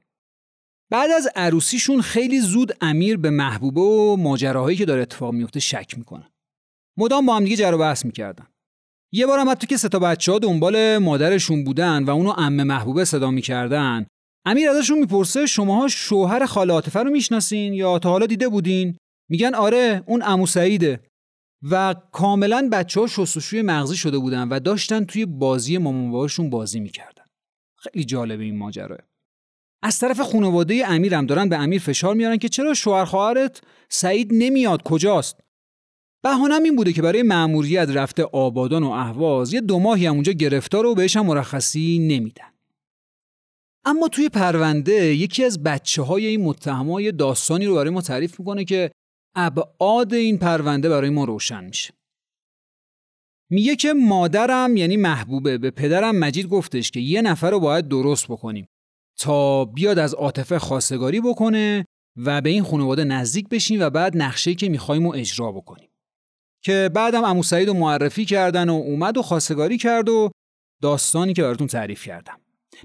بعد 0.90 1.10
از 1.10 1.28
عروسیشون 1.36 2.00
خیلی 2.00 2.40
زود 2.40 2.72
امیر 2.80 3.16
به 3.16 3.30
محبوبه 3.30 3.80
و 3.80 4.16
ماجراهایی 4.16 4.76
که 4.76 4.84
داره 4.84 5.02
اتفاق 5.02 5.34
میفته 5.34 5.60
شک 5.60 5.98
می‌کنه. 5.98 6.30
مدام 6.98 7.26
با 7.26 7.36
هم 7.36 7.44
دیگه 7.44 7.56
جر 7.56 7.74
و 7.74 7.78
بحث 7.78 8.04
می‌کردن. 8.04 8.46
یه 9.12 9.26
بار 9.26 9.38
هم 9.38 9.48
حتی 9.48 9.66
که 9.66 9.76
سه 9.76 9.88
تا 9.88 9.98
بچه 9.98 10.32
ها 10.32 10.38
دنبال 10.38 10.98
مادرشون 10.98 11.64
بودن 11.64 12.04
و 12.04 12.10
اونو 12.10 12.30
عمه 12.30 12.64
محبوبه 12.64 13.04
صدا 13.04 13.30
می‌کردن 13.30 14.06
امیر 14.46 14.70
ازشون 14.70 14.98
می‌پرسه 14.98 15.46
شماها 15.46 15.88
شوهر 15.88 16.46
خاله 16.46 16.72
عاطفه 16.72 17.00
رو 17.00 17.10
می‌شناسین 17.10 17.74
یا 17.74 17.98
تا 17.98 18.10
حالا 18.10 18.26
دیده 18.26 18.48
بودین؟ 18.48 18.96
میگن 19.30 19.54
آره 19.54 20.02
اون 20.06 20.22
عمو 20.22 20.46
سعیده. 20.46 21.00
و 21.70 21.94
کاملا 22.12 22.68
بچه 22.72 23.00
ها 23.00 23.06
مغزی 23.62 23.96
شده 23.96 24.18
بودن 24.18 24.48
و 24.48 24.60
داشتن 24.60 25.04
توی 25.04 25.26
بازی 25.26 25.78
مامان 25.78 26.50
بازی 26.50 26.80
می‌کردن. 26.80 27.15
خیلی 27.76 28.04
جالبه 28.04 28.44
این 28.44 28.58
ماجرا 28.58 28.98
از 29.82 29.98
طرف 29.98 30.20
خانواده 30.20 30.82
امیرم 30.86 31.26
دارن 31.26 31.48
به 31.48 31.56
امیر 31.58 31.80
فشار 31.80 32.14
میارن 32.14 32.36
که 32.36 32.48
چرا 32.48 32.74
شوهر 32.74 33.04
خواهرت 33.04 33.60
سعید 33.88 34.28
نمیاد 34.32 34.82
کجاست؟ 34.82 35.40
بهانم 36.22 36.62
این 36.62 36.76
بوده 36.76 36.92
که 36.92 37.02
برای 37.02 37.22
مأموریت 37.22 37.88
رفته 37.88 38.24
آبادان 38.24 38.82
و 38.82 38.90
اهواز 38.90 39.52
یه 39.52 39.60
دو 39.60 39.78
ماهی 39.78 40.06
هم 40.06 40.14
اونجا 40.14 40.32
گرفتار 40.32 40.86
و 40.86 40.94
بهش 40.94 41.16
هم 41.16 41.26
مرخصی 41.26 41.98
نمیدن. 41.98 42.52
اما 43.84 44.08
توی 44.08 44.28
پرونده 44.28 45.14
یکی 45.14 45.44
از 45.44 45.62
بچه 45.62 46.02
های 46.02 46.26
این 46.26 46.44
متهمای 46.44 47.12
داستانی 47.12 47.66
رو 47.66 47.74
برای 47.74 47.90
ما 47.90 48.00
تعریف 48.00 48.40
می‌کنه 48.40 48.64
که 48.64 48.90
ابعاد 49.34 50.14
این 50.14 50.38
پرونده 50.38 50.88
برای 50.88 51.10
ما 51.10 51.24
روشن 51.24 51.64
میشه. 51.64 51.94
میگه 53.50 53.76
که 53.76 53.92
مادرم 53.92 54.76
یعنی 54.76 54.96
محبوبه 54.96 55.58
به 55.58 55.70
پدرم 55.70 56.16
مجید 56.16 56.46
گفتش 56.46 56.90
که 56.90 57.00
یه 57.00 57.22
نفر 57.22 57.50
رو 57.50 57.60
باید 57.60 57.88
درست 57.88 58.26
بکنیم 58.28 58.68
تا 59.18 59.64
بیاد 59.64 59.98
از 59.98 60.14
عاطفه 60.14 60.58
خواستگاری 60.58 61.20
بکنه 61.20 61.84
و 62.16 62.40
به 62.40 62.50
این 62.50 62.62
خانواده 62.62 63.04
نزدیک 63.04 63.48
بشیم 63.48 63.80
و 63.80 63.90
بعد 63.90 64.16
نقشه 64.16 64.54
که 64.54 64.68
می‌خوایم 64.68 65.06
و 65.06 65.12
اجرا 65.12 65.52
بکنیم. 65.52 65.88
که 66.62 66.90
بعدم 66.94 67.24
امو 67.24 67.42
سعید 67.42 67.68
رو 67.68 67.74
معرفی 67.74 68.24
کردن 68.24 68.68
و 68.68 68.72
اومد 68.72 69.16
و 69.16 69.22
خواستگاری 69.22 69.78
کرد 69.78 70.08
و 70.08 70.30
داستانی 70.82 71.32
که 71.32 71.42
براتون 71.42 71.66
تعریف 71.66 72.04
کردم. 72.04 72.40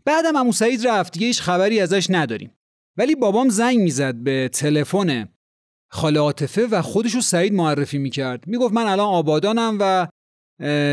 بعدم 0.05 0.35
امو 0.35 0.51
سعید 0.51 0.87
رفت 0.87 1.13
دیگه 1.13 1.27
هیچ 1.27 1.41
خبری 1.41 1.79
ازش 1.79 2.07
نداریم. 2.09 2.51
ولی 2.97 3.15
بابام 3.15 3.49
زنگ 3.49 3.77
می‌زد 3.77 4.15
به 4.15 4.49
تلفن 4.53 5.29
خاله 5.91 6.19
عاطفه 6.19 6.67
و 6.67 6.81
خودش 6.81 7.15
رو 7.15 7.21
سعید 7.21 7.53
معرفی 7.53 7.97
می‌کرد. 7.97 8.47
می‌گفت 8.47 8.73
من 8.73 8.85
الان 8.85 9.07
آبادانم 9.07 9.77
و 9.79 10.07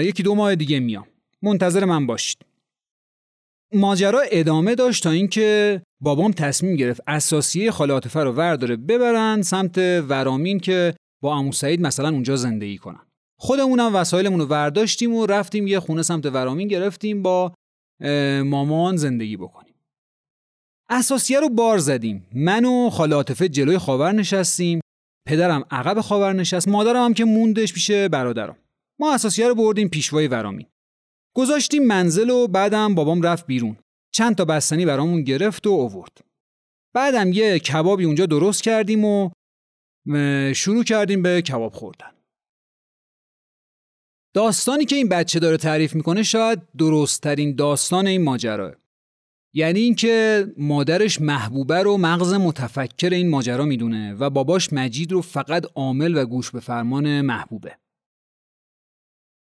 یکی 0.03 0.23
دو 0.23 0.35
ماه 0.35 0.55
دیگه 0.55 0.81
میام. 0.81 1.07
منتظر 1.43 1.85
من 1.85 2.07
باشید. 2.07 2.39
ماجرا 3.75 4.21
ادامه 4.31 4.75
داشت 4.75 5.03
تا 5.03 5.11
اینکه 5.11 5.83
بابام 6.01 6.33
تصمیم 6.33 6.77
گرفت 6.77 7.01
اساسیه 7.07 7.71
خاله 7.71 8.01
رو 8.15 8.33
ورداره 8.33 8.77
ببرن 8.77 9.43
سمت 9.43 9.79
ورامین 9.79 10.61
که 10.61 10.95
با 11.23 11.37
عمو 11.37 11.53
سعید 11.53 11.81
مثلا 11.81 12.09
اونجا 12.09 12.37
زندگی 12.37 12.79
کنن. 12.79 13.07
خودمونم 13.41 13.95
وسایلمون 13.95 14.41
رو 14.41 14.47
ورداشتیم 14.47 15.15
و 15.15 15.27
رفتیم 15.27 15.67
یه 15.67 15.81
خونه 15.81 16.03
سمت 16.03 16.27
ورامین 16.27 16.69
گرفتیم 16.69 17.23
با 17.23 17.55
مامان 18.45 18.97
زندگی 18.97 19.37
بکنیم. 19.37 19.75
اساسیه 20.91 21.41
رو 21.41 21.49
بار 21.49 21.79
زدیم. 21.79 22.27
من 22.35 22.65
و 22.65 22.91
خاله 22.91 23.23
جلوی 23.25 23.79
خاور 23.79 24.13
نشستیم 24.13 24.81
پدرم 25.29 25.65
عقب 25.71 26.01
خاور 26.01 26.33
نشست 26.33 26.69
مادرم 26.69 27.05
هم 27.05 27.15
که 27.15 27.25
موندش 27.25 27.73
پیش 27.73 27.91
برادرم. 27.91 28.57
ما 29.01 29.15
اساسیه 29.15 29.49
رو 29.49 29.55
بردیم 29.55 29.89
پیشوای 29.89 30.29
ورامین. 30.29 30.67
گذاشتیم 31.37 31.85
منزل 31.87 32.31
و 32.31 32.49
بعدم 32.49 32.95
بابام 32.95 33.23
رفت 33.23 33.47
بیرون. 33.47 33.77
چند 34.15 34.37
تا 34.37 34.45
بستنی 34.45 34.87
برامون 34.87 35.23
گرفت 35.23 35.67
و 35.67 35.71
اوورد 35.71 36.19
بعدم 36.95 37.33
یه 37.33 37.59
کبابی 37.59 38.05
اونجا 38.05 38.27
درست 38.27 38.63
کردیم 38.63 39.05
و 39.05 39.31
شروع 40.55 40.85
کردیم 40.85 41.23
به 41.23 41.43
کباب 41.43 41.73
خوردن. 41.73 42.11
داستانی 44.35 44.85
که 44.85 44.97
این 44.97 45.09
بچه 45.09 45.39
داره 45.39 45.57
تعریف 45.57 45.95
می‌کنه 45.95 46.23
شاید 46.23 46.63
درستترین 46.79 47.55
داستان 47.55 48.07
این 48.07 48.23
ماجراه 48.23 48.75
یعنی 49.55 49.81
اینکه 49.81 50.47
مادرش 50.57 51.21
محبوبه 51.21 51.83
رو 51.83 51.97
مغز 51.97 52.33
متفکر 52.33 53.11
این 53.11 53.31
ماجرا 53.31 53.65
می‌دونه 53.65 54.15
و 54.15 54.31
باباش 54.31 54.73
مجید 54.73 55.13
رو 55.13 55.23
فقط 55.23 55.67
عامل 55.75 56.17
و 56.17 56.25
گوش 56.25 56.51
به 56.51 56.61
فرمان 56.61 57.21
محبوبه. 57.21 57.79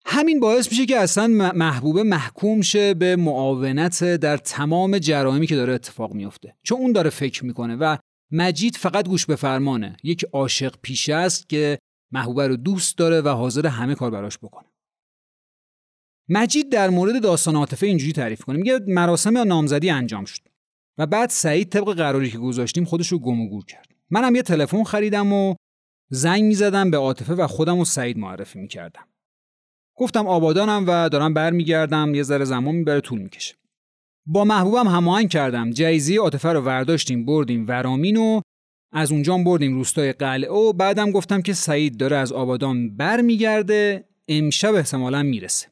همین 0.05 0.39
باعث 0.39 0.69
میشه 0.71 0.85
که 0.85 0.97
اصلا 0.97 1.27
محبوبه 1.55 2.03
محکوم 2.03 2.61
شه 2.61 2.93
به 2.93 3.15
معاونت 3.15 4.03
در 4.03 4.37
تمام 4.37 4.97
جرائمی 4.97 5.47
که 5.47 5.55
داره 5.55 5.73
اتفاق 5.73 6.13
میفته. 6.13 6.55
چون 6.63 6.79
اون 6.79 6.91
داره 6.91 7.09
فکر 7.09 7.45
می‌کنه 7.45 7.75
و 7.75 7.97
مجید 8.31 8.75
فقط 8.75 9.07
گوش 9.07 9.25
به 9.25 9.35
فرمانه. 9.35 9.97
یک 10.03 10.25
عاشق 10.33 10.75
پیشه 10.81 11.13
است 11.13 11.49
که 11.49 11.79
محبوبه 12.11 12.47
رو 12.47 12.55
دوست 12.55 12.97
داره 12.97 13.21
و 13.21 13.29
حاضر 13.29 13.67
همه 13.67 13.95
کار 13.95 14.11
براش 14.11 14.37
بکنه. 14.37 14.67
مجید 16.29 16.71
در 16.71 16.89
مورد 16.89 17.23
داستان 17.23 17.55
عاطفه 17.55 17.87
اینجوری 17.87 18.13
تعریف 18.13 18.41
کنه. 18.41 18.57
میگه 18.57 18.79
مراسم 18.87 19.37
نامزدی 19.37 19.89
انجام 19.89 20.25
شد 20.25 20.41
و 20.97 21.07
بعد 21.07 21.29
سعید 21.29 21.69
طبق 21.69 21.93
قراری 21.93 22.31
که 22.31 22.37
گذاشتیم 22.37 22.85
خودش 22.85 23.07
رو 23.07 23.19
گم 23.19 23.41
و 23.41 23.49
گور 23.49 23.65
کرد. 23.65 23.87
منم 24.09 24.35
یه 24.35 24.41
تلفن 24.41 24.83
خریدم 24.83 25.33
و 25.33 25.55
زنگ 26.09 26.43
می‌زدم 26.43 26.91
به 26.91 26.97
عاطفه 26.97 27.33
و 27.33 27.47
خودم 27.47 27.77
و 27.77 27.85
سعید 27.85 28.17
معرفی 28.17 28.59
می‌کردم. 28.59 29.07
گفتم 30.01 30.27
آبادانم 30.27 30.85
و 30.87 31.09
دارم 31.09 31.33
برمیگردم 31.33 32.15
یه 32.15 32.23
ذره 32.23 32.45
زمان 32.45 32.75
می‌بره 32.75 33.01
طول 33.01 33.21
می‌کشه. 33.21 33.55
با 34.25 34.43
محبوبم 34.43 34.87
هماهنگ 34.87 35.29
کردم. 35.29 35.71
جایزی 35.71 36.17
عاطفه 36.17 36.49
رو 36.49 36.61
ورداشتیم 36.61 37.25
بردیم 37.25 37.65
ورامین 37.67 38.17
و 38.17 38.41
از 38.93 39.11
اونجا 39.11 39.37
بردیم 39.37 39.73
روستای 39.73 40.13
قلعه 40.13 40.51
و 40.51 40.73
بعدم 40.73 41.11
گفتم 41.11 41.41
که 41.41 41.53
سعید 41.53 41.97
داره 41.97 42.17
از 42.17 42.31
آبادان 42.31 42.95
برمیگرده 42.95 44.05
امشب 44.27 44.75
احتمالا 44.75 45.23
می‌رسه. 45.23 45.67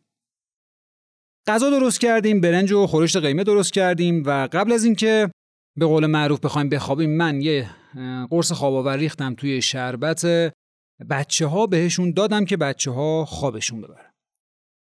غذا 1.48 1.70
درست 1.70 2.00
کردیم 2.00 2.42
برنج 2.42 2.72
و 2.72 2.88
خورشت 2.88 3.18
قیمه 3.18 3.44
درست 3.44 3.74
کردیم 3.74 4.24
و 4.26 4.48
قبل 4.52 4.72
از 4.72 4.84
اینکه 4.84 5.32
به 5.78 5.86
قول 5.86 6.06
معروف 6.06 6.40
بخوایم 6.40 6.70
بخوابیم 6.70 7.18
من 7.18 7.42
یه 7.42 7.70
قرص 8.30 8.52
خواب 8.52 8.90
ریختم 8.90 9.34
توی 9.34 9.62
شربت. 9.62 10.54
بچه 11.10 11.46
ها 11.48 11.68
بهشون 11.68 12.12
دادم 12.12 12.46
که 12.46 12.58
بچه 12.58 12.92
ها 12.92 13.26
خوابشون 13.26 13.82
ببرن. 13.82 14.09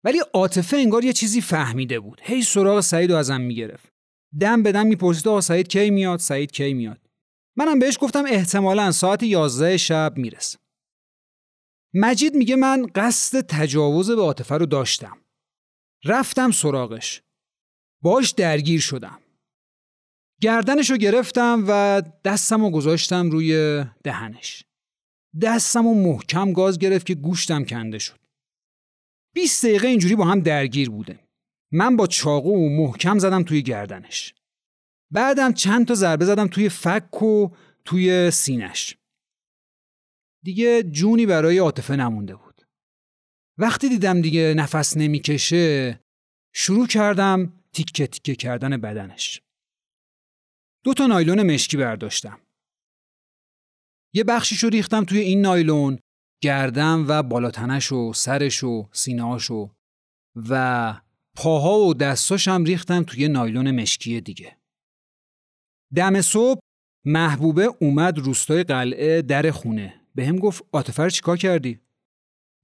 ولی 0.03 0.19
عاطفه 0.33 0.77
انگار 0.77 1.05
یه 1.05 1.13
چیزی 1.13 1.41
فهمیده 1.41 1.99
بود. 1.99 2.21
هی 2.23 2.41
سراغ 2.41 2.79
سعید 2.79 3.11
رو 3.11 3.17
ازم 3.17 3.41
می‌گرفت. 3.41 3.93
دم 4.39 4.63
به 4.63 4.71
دم 4.71 4.87
می‌پرسید 4.87 5.27
آقا 5.27 5.41
سعید 5.41 5.67
کی 5.67 5.89
میاد؟ 5.89 6.19
سعید 6.19 6.51
کی 6.51 6.73
میاد؟ 6.73 7.09
منم 7.57 7.79
بهش 7.79 7.97
گفتم 8.01 8.25
احتمالا 8.25 8.91
ساعت 8.91 9.23
11 9.23 9.77
شب 9.77 10.13
می‌رسه. 10.17 10.59
مجید 11.93 12.35
میگه 12.35 12.55
من 12.55 12.87
قصد 12.95 13.41
تجاوز 13.41 14.11
به 14.11 14.21
عاطفه 14.21 14.55
رو 14.55 14.65
داشتم. 14.65 15.17
رفتم 16.05 16.51
سراغش. 16.51 17.21
باش 18.01 18.31
درگیر 18.31 18.79
شدم. 18.79 19.19
گردنش 20.41 20.89
رو 20.89 20.97
گرفتم 20.97 21.65
و 21.67 22.01
دستم 22.25 22.61
رو 22.61 22.69
گذاشتم 22.69 23.29
روی 23.29 23.83
دهنش. 24.03 24.63
دستم 25.41 25.83
رو 25.87 25.93
محکم 25.93 26.53
گاز 26.53 26.79
گرفت 26.79 27.05
که 27.05 27.15
گوشتم 27.15 27.63
کنده 27.63 27.99
شد. 27.99 28.19
20 29.39 29.65
دقیقه 29.65 29.87
اینجوری 29.87 30.15
با 30.15 30.25
هم 30.25 30.39
درگیر 30.39 30.89
بوده. 30.89 31.19
من 31.71 31.95
با 31.95 32.07
چاقو 32.07 32.69
محکم 32.69 33.19
زدم 33.19 33.43
توی 33.43 33.61
گردنش. 33.61 34.33
بعدم 35.11 35.53
چند 35.53 35.87
تا 35.87 35.93
ضربه 35.93 36.25
زدم 36.25 36.47
توی 36.47 36.69
فک 36.69 37.23
و 37.23 37.49
توی 37.85 38.31
سینش 38.31 38.97
دیگه 40.43 40.83
جونی 40.83 41.25
برای 41.25 41.57
عاطفه 41.57 41.95
نمونده 41.95 42.35
بود. 42.35 42.61
وقتی 43.57 43.89
دیدم 43.89 44.21
دیگه 44.21 44.53
نفس 44.57 44.97
نمی‌کشه 44.97 45.99
شروع 46.53 46.87
کردم 46.87 47.53
تیکه 47.73 48.07
تیکه 48.07 48.35
کردن 48.35 48.77
بدنش. 48.77 49.41
دو 50.83 50.93
تا 50.93 51.07
نایلون 51.07 51.53
مشکی 51.53 51.77
برداشتم. 51.77 52.41
یه 54.13 54.23
بخشیشو 54.23 54.69
ریختم 54.69 55.05
توی 55.05 55.19
این 55.19 55.41
نایلون 55.41 55.99
گردم 56.41 57.05
و 57.07 57.23
بالاتنش 57.23 57.91
و 57.91 58.13
سرش 58.13 58.63
و 58.63 58.87
سینهاش 58.91 59.51
و 60.49 60.95
پاها 61.35 61.79
و 61.79 61.93
دستاش 61.93 62.47
هم 62.47 62.63
ریختم 62.63 63.03
توی 63.03 63.27
نایلون 63.27 63.71
مشکی 63.71 64.21
دیگه. 64.21 64.57
دم 65.95 66.21
صبح 66.21 66.59
محبوبه 67.05 67.69
اومد 67.81 68.19
روستای 68.19 68.63
قلعه 68.63 69.21
در 69.21 69.51
خونه. 69.51 70.01
به 70.15 70.25
هم 70.25 70.35
گفت 70.35 70.63
آتفر 70.71 71.09
چیکار 71.09 71.37
کردی؟ 71.37 71.79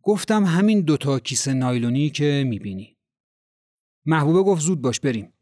گفتم 0.04 0.46
همین 0.46 0.82
دوتا 0.82 1.20
کیسه 1.20 1.54
نایلونی 1.54 2.10
که 2.10 2.44
می‌بینی. 2.48 2.98
محبوبه 4.06 4.44
گفت 4.44 4.62
زود 4.62 4.82
باش 4.82 5.00
بریم. 5.00 5.34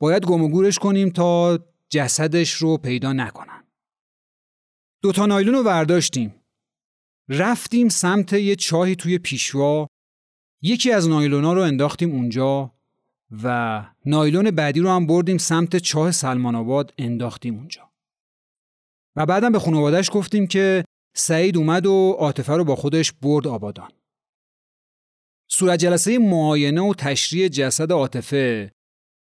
باید 0.00 0.26
گم 0.26 0.42
و 0.42 0.70
کنیم 0.70 1.10
تا 1.10 1.58
جسدش 1.88 2.52
رو 2.52 2.78
پیدا 2.78 3.12
نکنن. 3.12 3.64
دوتا 5.02 5.26
نایلون 5.26 5.54
رو 5.54 5.62
برداشتیم 5.62 6.41
رفتیم 7.28 7.88
سمت 7.88 8.32
یه 8.32 8.56
چاهی 8.56 8.96
توی 8.96 9.18
پیشوا. 9.18 9.86
یکی 10.62 10.92
از 10.92 11.08
نایلونا 11.08 11.52
رو 11.52 11.60
انداختیم 11.60 12.10
اونجا 12.10 12.74
و 13.42 13.86
نایلون 14.06 14.50
بعدی 14.50 14.80
رو 14.80 14.90
هم 14.90 15.06
بردیم 15.06 15.38
سمت 15.38 15.76
چاه 15.76 16.10
سلمان 16.10 16.54
آباد 16.54 16.94
انداختیم 16.98 17.54
اونجا. 17.54 17.92
و 19.16 19.26
بعدم 19.26 19.52
به 19.52 19.58
خانوادهش 19.58 20.10
گفتیم 20.12 20.46
که 20.46 20.84
سعید 21.16 21.56
اومد 21.56 21.86
و 21.86 22.16
عاطفه 22.18 22.52
رو 22.52 22.64
با 22.64 22.76
خودش 22.76 23.12
برد 23.12 23.46
آبادان. 23.46 23.90
صورت 25.50 25.78
جلسه 25.78 26.18
معاینه 26.18 26.80
و 26.80 26.94
تشریح 26.94 27.48
جسد 27.48 27.92
عاطفه 27.92 28.72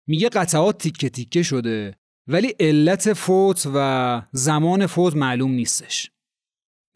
میگه 0.07 0.29
قطعات 0.29 0.79
تیکه 0.79 1.09
تیکه 1.09 1.43
شده 1.43 1.95
ولی 2.27 2.49
علت 2.61 3.13
فوت 3.13 3.71
و 3.75 4.23
زمان 4.33 4.87
فوت 4.87 5.17
معلوم 5.17 5.51
نیستش. 5.51 6.11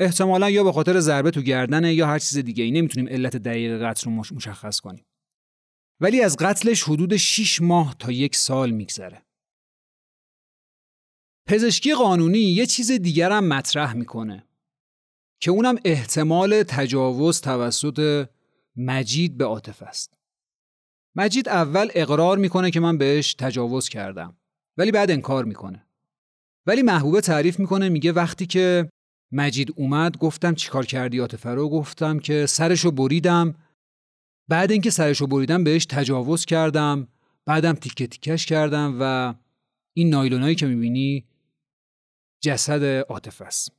احتمالا 0.03 0.51
یا 0.51 0.65
به 0.65 0.73
خاطر 0.73 1.01
ضربه 1.01 1.31
تو 1.31 1.43
گردنه 1.43 1.95
یا 1.95 2.07
هر 2.07 2.19
چیز 2.19 2.39
دیگه 2.39 2.65
ای. 2.65 2.71
نمی‌تونیم 2.71 3.09
علت 3.09 3.37
دقیق 3.37 3.83
قتل 3.83 4.11
رو 4.11 4.17
مشخص 4.17 4.81
کنیم. 4.81 5.05
ولی 6.01 6.23
از 6.23 6.37
قتلش 6.37 6.83
حدود 6.83 7.17
6 7.17 7.63
ماه 7.63 7.97
تا 7.99 8.13
یک 8.13 8.37
سال 8.37 8.71
میگذره. 8.71 9.23
پزشکی 11.47 11.95
قانونی 11.95 12.39
یه 12.39 12.67
چیز 12.67 12.93
دیگر 12.93 13.33
هم 13.33 13.49
مطرح 13.49 13.95
می‌کنه 13.95 14.47
که 15.41 15.51
اونم 15.51 15.77
احتمال 15.85 16.63
تجاوز 16.63 17.41
توسط 17.41 18.29
مجید 18.77 19.37
به 19.37 19.45
عاطف 19.45 19.83
است. 19.83 20.19
مجید 21.17 21.49
اول 21.49 21.89
اقرار 21.95 22.39
می‌کنه 22.39 22.71
که 22.71 22.81
من 22.81 22.99
بهش 22.99 23.35
تجاوز 23.35 23.89
کردم 23.89 24.37
ولی 24.77 24.91
بعد 24.91 25.11
انکار 25.11 25.45
می‌کنه. 25.45 25.87
ولی 26.67 26.83
محبوبه 26.83 27.21
تعریف 27.21 27.59
می‌کنه 27.59 27.89
میگه 27.89 28.13
وقتی 28.13 28.47
که 28.47 28.91
مجید 29.33 29.73
اومد 29.77 30.17
گفتم 30.17 30.55
چیکار 30.55 30.87
کردی 30.87 31.19
رو؟ 31.45 31.69
گفتم 31.69 32.19
که 32.19 32.47
سرشو 32.47 32.91
بریدم. 32.91 33.55
بعد 34.49 34.73
اینکه 34.73 34.91
سرشو 34.91 35.27
بریدم 35.27 35.65
بهش 35.65 35.87
تجاوز 35.87 36.45
کردم. 36.45 37.09
بعدم 37.47 37.73
تیکه 37.73 38.07
تیکش 38.07 38.47
کردم 38.47 38.97
و 39.01 39.35
این 39.97 40.11
نایلونایی 40.11 40.55
که 40.55 40.67
می‌بینی 40.67 41.25
جسد 42.43 42.85
عاطفه 42.85 43.45
است. 43.45 43.73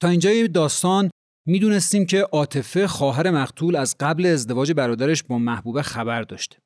تا 0.00 0.08
اینجای 0.08 0.48
داستان 0.48 1.10
می‌دونستیم 1.46 2.06
که 2.06 2.20
عاطفه 2.20 2.86
خواهر 2.86 3.30
مقتول 3.30 3.76
از 3.76 3.96
قبل 4.00 4.26
ازدواج 4.26 4.72
برادرش 4.72 5.22
با 5.22 5.38
محبوبه 5.38 5.82
خبر 5.82 6.22
داشته. 6.22 6.58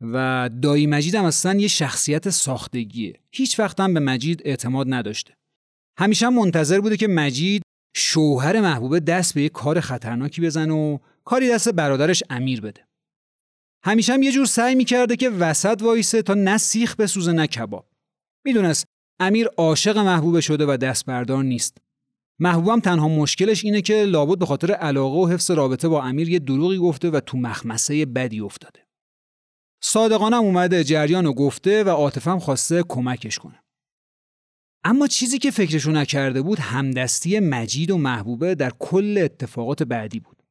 و 0.00 0.50
دایی 0.62 0.86
مجید 0.86 1.14
هم 1.14 1.24
اصلا 1.24 1.54
یه 1.54 1.68
شخصیت 1.68 2.30
ساختگیه. 2.30 3.20
هیچ 3.32 3.60
وقت 3.60 3.80
هم 3.80 3.94
به 3.94 4.00
مجید 4.00 4.42
اعتماد 4.44 4.86
نداشته. 4.90 5.36
همیشه 5.98 6.28
منتظر 6.28 6.80
بوده 6.80 6.96
که 6.96 7.08
مجید 7.08 7.62
شوهر 7.96 8.60
محبوبه 8.60 9.00
دست 9.00 9.34
به 9.34 9.42
یه 9.42 9.48
کار 9.48 9.80
خطرناکی 9.80 10.40
بزنه 10.40 10.74
و 10.74 10.98
کاری 11.24 11.50
دست 11.50 11.68
برادرش 11.68 12.22
امیر 12.30 12.60
بده. 12.60 12.88
همیشه 13.84 14.12
هم 14.12 14.22
یه 14.22 14.32
جور 14.32 14.46
سعی 14.46 14.74
می‌کرده 14.74 15.16
که 15.16 15.30
وسط 15.30 15.82
وایسه 15.82 16.22
تا 16.22 16.34
نه 16.34 16.58
سیخ 16.58 16.96
بسوزه 16.96 17.32
نه 17.32 17.46
کباب. 17.46 17.88
می‌دونست 18.44 18.84
امیر 19.20 19.48
عاشق 19.56 19.98
محبوبه 19.98 20.40
شده 20.40 20.66
و 20.66 20.76
دست 20.76 21.06
بردار 21.06 21.44
نیست. 21.44 21.78
محبوبم 22.38 22.80
تنها 22.80 23.08
مشکلش 23.08 23.64
اینه 23.64 23.82
که 23.82 24.04
لابد 24.04 24.38
به 24.38 24.46
خاطر 24.46 24.72
علاقه 24.72 25.16
و 25.18 25.28
حفظ 25.28 25.50
رابطه 25.50 25.88
با 25.88 26.02
امیر 26.02 26.28
یه 26.28 26.38
دروغی 26.38 26.78
گفته 26.78 27.10
و 27.10 27.20
تو 27.20 27.38
مخمسه 27.38 28.06
بدی 28.06 28.40
افتاده. 28.40 28.80
صادقانم 29.82 30.42
اومده 30.42 30.84
جریان 30.84 31.24
رو 31.24 31.34
گفته 31.34 31.84
و 31.84 31.88
عاطفم 31.88 32.38
خواسته 32.38 32.84
کمکش 32.88 33.38
کنه. 33.38 33.62
اما 34.84 35.06
چیزی 35.06 35.38
که 35.38 35.50
فکرشو 35.50 35.90
نکرده 35.90 36.42
بود 36.42 36.58
همدستی 36.58 37.40
مجید 37.40 37.90
و 37.90 37.98
محبوبه 37.98 38.54
در 38.54 38.72
کل 38.78 39.18
اتفاقات 39.24 39.82
بعدی 39.82 40.20
بود. 40.20 40.42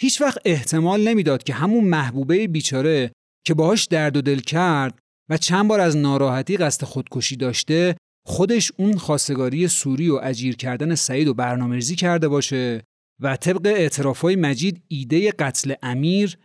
هیچ 0.00 0.20
وقت 0.20 0.38
احتمال 0.44 1.08
نمی‌داد 1.08 1.42
که 1.42 1.54
همون 1.54 1.84
محبوبه 1.84 2.48
بیچاره 2.48 3.12
که 3.46 3.54
باهاش 3.54 3.84
درد 3.84 4.16
و 4.16 4.22
دل 4.22 4.40
کرد 4.40 4.98
و 5.30 5.36
چند 5.36 5.68
بار 5.68 5.80
از 5.80 5.96
ناراحتی 5.96 6.56
قصد 6.56 6.84
خودکشی 6.84 7.36
داشته 7.36 7.96
خودش 8.26 8.72
اون 8.76 8.98
خواستگاری 8.98 9.68
سوری 9.68 10.08
و 10.08 10.20
اجیر 10.22 10.56
کردن 10.56 10.94
سعید 10.94 11.28
و 11.28 11.34
برنامه‌ریزی 11.34 11.96
کرده 11.96 12.28
باشه 12.28 12.82
و 13.20 13.36
طبق 13.36 13.66
اعترافای 13.66 14.36
مجید 14.36 14.82
ایده 14.88 15.30
قتل 15.30 15.74
امیر 15.82 16.38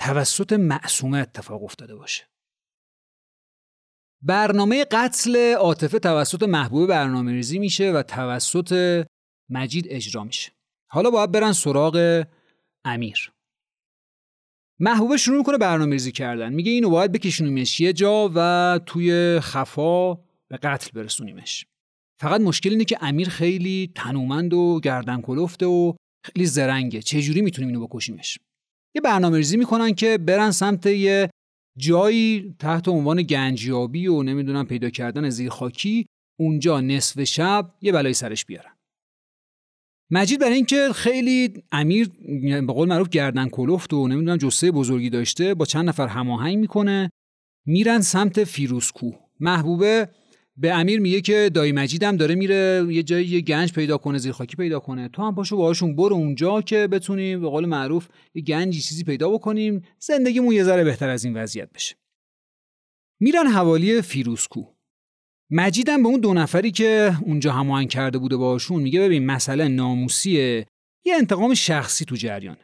توسط 0.00 0.52
معصومه 0.52 1.18
اتفاق 1.18 1.64
افتاده 1.64 1.94
باشه. 1.94 2.33
برنامه 4.26 4.84
قتل 4.84 5.54
عاطفه 5.54 5.98
توسط 5.98 6.42
محبوب 6.42 6.88
برنامه 6.88 7.32
ریزی 7.32 7.58
میشه 7.58 7.92
و 7.92 8.02
توسط 8.02 9.04
مجید 9.50 9.86
اجرا 9.88 10.24
میشه. 10.24 10.52
حالا 10.90 11.10
باید 11.10 11.32
برن 11.32 11.52
سراغ 11.52 12.24
امیر. 12.84 13.32
محبوبه 14.80 15.16
شروع 15.16 15.38
می‌کنه 15.38 15.58
برنامه 15.58 15.92
ریزی 15.92 16.12
کردن. 16.12 16.52
میگه 16.52 16.72
اینو 16.72 16.90
باید 16.90 17.12
بکشونیمش 17.12 17.80
یه 17.80 17.92
جا 17.92 18.30
و 18.34 18.80
توی 18.86 19.40
خفا 19.40 20.14
به 20.48 20.56
قتل 20.62 20.90
برسونیمش. 20.94 21.66
فقط 22.20 22.40
مشکل 22.40 22.70
اینه 22.70 22.84
که 22.84 22.98
امیر 23.00 23.28
خیلی 23.28 23.92
تنومند 23.94 24.54
و 24.54 24.80
گردن 24.80 25.20
کلفته 25.20 25.66
و 25.66 25.92
خیلی 26.24 26.46
زرنگه. 26.46 27.02
چجوری 27.02 27.40
می‌تونیم 27.40 27.68
اینو 27.68 27.86
بکشیمش؟ 27.86 28.38
یه 28.94 29.00
برنامه 29.00 29.36
ریزی 29.36 29.56
می‌کنن 29.56 29.94
که 29.94 30.18
برن 30.18 30.50
سمت 30.50 30.86
یه 30.86 31.30
جایی 31.78 32.54
تحت 32.58 32.88
عنوان 32.88 33.22
گنجیابی 33.22 34.06
و 34.06 34.22
نمی‌دونم 34.22 34.66
پیدا 34.66 34.90
کردن 34.90 35.30
زیرخاکی 35.30 36.06
اونجا 36.40 36.80
نصف 36.80 37.24
شب 37.24 37.74
یه 37.80 37.92
بلای 37.92 38.14
سرش 38.14 38.44
بیارن. 38.44 38.70
مجید 40.10 40.40
برای 40.40 40.54
اینکه 40.54 40.88
خیلی 40.94 41.62
امیر 41.72 42.08
به 42.60 42.72
قول 42.72 42.88
معروف 42.88 43.08
گردن 43.08 43.48
کلفت 43.48 43.92
و 43.92 44.08
نمی‌دونم 44.08 44.36
جسه 44.36 44.70
بزرگی 44.70 45.10
داشته 45.10 45.54
با 45.54 45.64
چند 45.64 45.88
نفر 45.88 46.06
هماهنگ 46.06 46.58
می‌کنه 46.58 47.10
میرن 47.66 48.00
سمت 48.00 48.44
فیروزکو 48.44 49.10
محبوبه 49.40 50.08
به 50.56 50.74
امیر 50.74 51.00
میگه 51.00 51.20
که 51.20 51.50
دایی 51.54 51.72
مجیدم 51.72 52.16
داره 52.16 52.34
میره 52.34 52.86
یه 52.90 53.02
جایی 53.02 53.26
یه 53.26 53.40
گنج 53.40 53.72
پیدا 53.72 53.98
کنه 53.98 54.18
زیرخاکی 54.18 54.56
پیدا 54.56 54.80
کنه. 54.80 55.08
تو 55.08 55.22
هم 55.22 55.34
پاشو 55.34 55.56
باهاشون 55.56 55.96
برو 55.96 56.16
اونجا 56.16 56.62
که 56.62 56.86
بتونیم 56.86 57.40
به 57.40 57.48
قول 57.48 57.66
معروف 57.66 58.08
یه 58.34 58.42
گنجی 58.42 58.80
چیزی 58.80 59.04
پیدا 59.04 59.30
بکنیم. 59.30 59.82
زندگیمون 59.98 60.54
یه 60.54 60.64
ذره 60.64 60.84
بهتر 60.84 61.08
از 61.08 61.24
این 61.24 61.36
وضعیت 61.36 61.72
بشه. 61.72 61.96
میرن 63.20 63.46
حوالی 63.46 64.02
فیروزکو. 64.02 64.64
مجیدم 65.50 66.02
به 66.02 66.08
اون 66.08 66.20
دو 66.20 66.34
نفری 66.34 66.70
که 66.70 67.16
اونجا 67.22 67.52
هماهنگ 67.52 67.88
کرده 67.88 68.18
بوده 68.18 68.36
باشون 68.36 68.82
میگه 68.82 69.00
ببین 69.00 69.26
مسئله 69.26 69.68
ناموسیه. 69.68 70.66
یه 71.04 71.14
انتقام 71.16 71.54
شخصی 71.54 72.04
تو 72.04 72.16
جریان. 72.16 72.56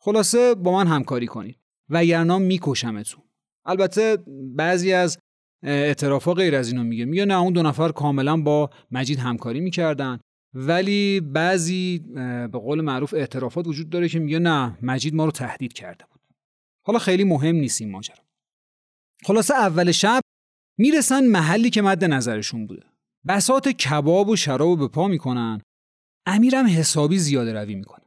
خلاصه 0.00 0.54
با 0.54 0.72
من 0.72 0.86
همکاری 0.86 1.26
کنید. 1.26 1.58
وگرنه 1.88 2.38
میکشمتون. 2.38 3.22
البته 3.64 4.18
بعضی 4.56 4.92
از 4.92 5.18
اعترافا 5.62 6.34
غیر 6.34 6.56
از 6.56 6.72
اینو 6.72 6.84
میگه. 6.84 7.04
میگه 7.04 7.24
نه 7.24 7.40
اون 7.40 7.52
دو 7.52 7.62
نفر 7.62 7.92
کاملا 7.92 8.36
با 8.36 8.70
مجید 8.90 9.18
همکاری 9.18 9.60
می‌کردن. 9.60 10.20
ولی 10.54 11.20
بعضی 11.20 11.98
به 12.52 12.58
قول 12.58 12.80
معروف 12.80 13.14
اعترافات 13.14 13.66
وجود 13.66 13.90
داره 13.90 14.08
که 14.08 14.18
میگه 14.18 14.38
نه 14.38 14.78
مجید 14.82 15.14
ما 15.14 15.24
رو 15.24 15.30
تهدید 15.30 15.72
کرده 15.72 16.04
بود. 16.10 16.20
حالا 16.86 16.98
خیلی 16.98 17.24
مهم 17.24 17.56
نیست 17.56 17.80
این 17.80 17.90
ماجرا. 17.90 18.24
خلاصه 19.24 19.54
اول 19.54 19.92
شب 19.92 20.20
می‌رسن 20.78 21.26
محلی 21.26 21.70
که 21.70 21.82
مد 21.82 22.04
نظرشون 22.04 22.66
بوده. 22.66 22.86
بسات 23.28 23.68
کباب 23.68 24.28
و 24.28 24.36
شراب 24.36 24.78
به 24.78 24.88
پا 24.88 25.08
می‌کنن. 25.08 25.60
امیرم 26.26 26.66
حسابی 26.66 27.18
زیاده 27.18 27.52
روی 27.52 27.74
می‌کنه. 27.74 28.04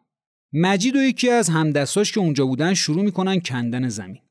مجید 0.53 0.95
و 0.95 0.99
یکی 0.99 1.29
از 1.29 1.49
همدستاش 1.49 2.11
که 2.11 2.19
اونجا 2.19 2.45
بودن 2.45 2.73
شروع 2.73 3.03
می‌کنن 3.03 3.39
کندن 3.39 3.89
زمین. 3.89 4.21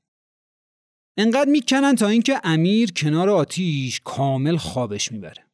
انقدر 1.17 1.51
می‌کنن 1.51 1.95
تا 1.95 2.09
اینکه 2.09 2.41
امیر 2.45 2.93
کنار 2.93 3.31
آتیش 3.31 4.01
کامل 4.05 4.57
خوابش 4.57 5.13
می‌بره. 5.13 5.47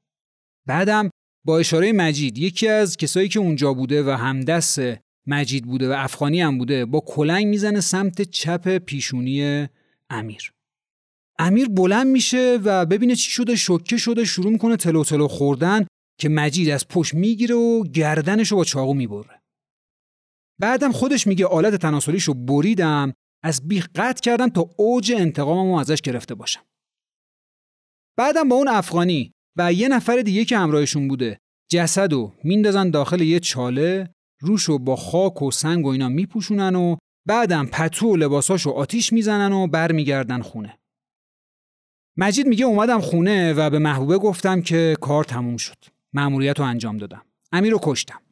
بعدم 0.66 1.10
با 1.46 1.58
اشاره 1.58 1.92
مجید 1.92 2.38
یکی 2.38 2.68
از 2.68 2.96
کسایی 2.96 3.28
که 3.28 3.38
اونجا 3.38 3.74
بوده 3.74 4.02
و 4.02 4.10
همدست 4.10 4.80
مجید 5.26 5.64
بوده 5.64 5.88
و 5.88 5.92
افغانی 5.92 6.40
هم 6.40 6.58
بوده 6.58 6.84
با 6.84 7.00
کلنگ 7.06 7.46
می‌زنه 7.46 7.80
سمت 7.80 8.22
چپ 8.22 8.78
پیشونی 8.78 9.68
امیر. 10.10 10.52
امیر 11.38 11.68
بلند 11.68 12.06
میشه 12.06 12.58
و 12.64 12.86
ببینه 12.86 13.14
چی 13.14 13.30
شده 13.30 13.56
شوکه 13.56 13.96
شده 13.96 14.24
شروع 14.24 14.52
می‌کنه 14.52 14.76
تلو 14.76 15.04
تلو 15.04 15.28
خوردن 15.28 15.86
که 16.20 16.28
مجید 16.28 16.70
از 16.70 16.88
پشت 16.88 17.14
می‌گیره 17.14 17.54
و 17.54 17.84
گردنشو 17.84 18.56
با 18.56 18.64
چاقو 18.64 18.94
می‌بره. 18.94 19.42
بعدم 20.58 20.92
خودش 20.92 21.26
میگه 21.26 21.46
آلت 21.46 21.74
تناسلیشو 21.74 22.34
بریدم 22.34 23.12
از 23.42 23.68
بیخ 23.68 23.88
قطع 23.94 24.20
کردم 24.20 24.48
تا 24.48 24.70
اوج 24.76 25.12
انتقاممو 25.16 25.76
ازش 25.76 26.00
گرفته 26.00 26.34
باشم. 26.34 26.62
بعدم 28.16 28.48
با 28.48 28.56
اون 28.56 28.68
افغانی 28.68 29.32
و 29.56 29.72
یه 29.72 29.88
نفر 29.88 30.16
دیگه 30.16 30.44
که 30.44 30.58
همراهشون 30.58 31.08
بوده 31.08 31.40
جسدو 31.70 32.32
میندازن 32.44 32.90
داخل 32.90 33.20
یه 33.20 33.40
چاله 33.40 34.14
روشو 34.40 34.78
با 34.78 34.96
خاک 34.96 35.42
و 35.42 35.50
سنگ 35.50 35.86
و 35.86 35.88
اینا 35.88 36.08
میپوشونن 36.08 36.74
و 36.74 36.96
بعدم 37.26 37.66
پتو 37.66 38.12
و 38.12 38.16
لباساشو 38.16 38.70
آتیش 38.70 39.12
می‌زنن 39.12 39.52
و 39.52 39.66
برمیگردن 39.66 40.42
خونه. 40.42 40.78
مجید 42.16 42.46
میگه 42.46 42.64
اومدم 42.64 43.00
خونه 43.00 43.52
و 43.52 43.70
به 43.70 43.78
محبوبه 43.78 44.18
گفتم 44.18 44.62
که 44.62 44.96
کار 45.00 45.24
تموم 45.24 45.56
شد. 45.56 45.84
مأموریت 46.12 46.58
رو 46.58 46.64
انجام 46.64 46.96
دادم. 46.96 47.22
امیر 47.52 47.72
رو 47.72 47.78
کشتم. 47.82 48.22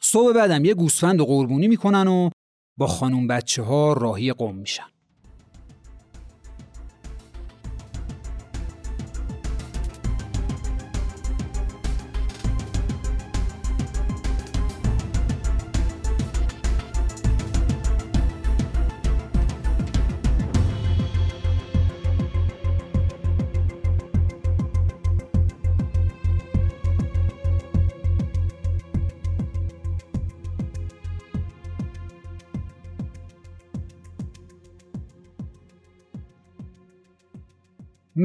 صبح 0.00 0.32
بعدم 0.32 0.64
یه 0.64 0.74
گوسفند 0.74 1.20
و 1.20 1.26
قربونی 1.26 1.68
می‌کنن 1.68 2.08
و 2.08 2.30
با 2.76 2.86
خانوم 2.86 3.26
بچه 3.26 3.62
ها 3.62 3.92
راهی 3.92 4.32
قوم 4.32 4.56
میشن. 4.56 4.93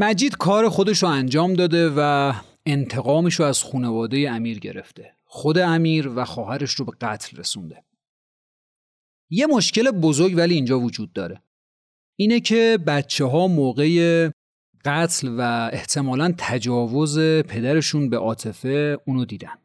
مجید 0.02 0.38
کار 0.38 0.70
خودش 0.70 1.04
رو 1.04 1.10
انجام 1.10 1.54
داده 1.54 1.94
و 1.98 2.34
انتقامش 2.66 3.36
رو 3.36 3.46
از 3.46 3.64
خانواده 3.64 4.32
امیر 4.32 4.60
گرفته. 4.60 5.16
خود 5.26 5.58
امیر 5.58 6.10
و 6.16 6.26
خواهرش 6.26 6.74
رو 6.74 6.86
به 6.86 6.92
قتل 7.02 7.38
رسونده. 7.38 7.84
یه 9.30 9.48
مشکل 9.48 9.92
بزرگ 9.92 10.34
ولی 10.38 10.56
اینجا 10.56 10.80
وجود 10.80 11.14
داره. 11.14 11.42
اینه 12.16 12.40
که 12.40 12.80
بچه 12.88 13.26
ها 13.26 13.48
موقع 13.48 14.30
قتل 14.86 15.28
و 15.38 15.70
احتمالا 15.74 16.34
تجاوز 16.38 17.20
پدرشون 17.20 18.10
به 18.10 18.18
عاطفه 18.18 18.98
اونو 19.08 19.26
دیدن. 19.26 19.58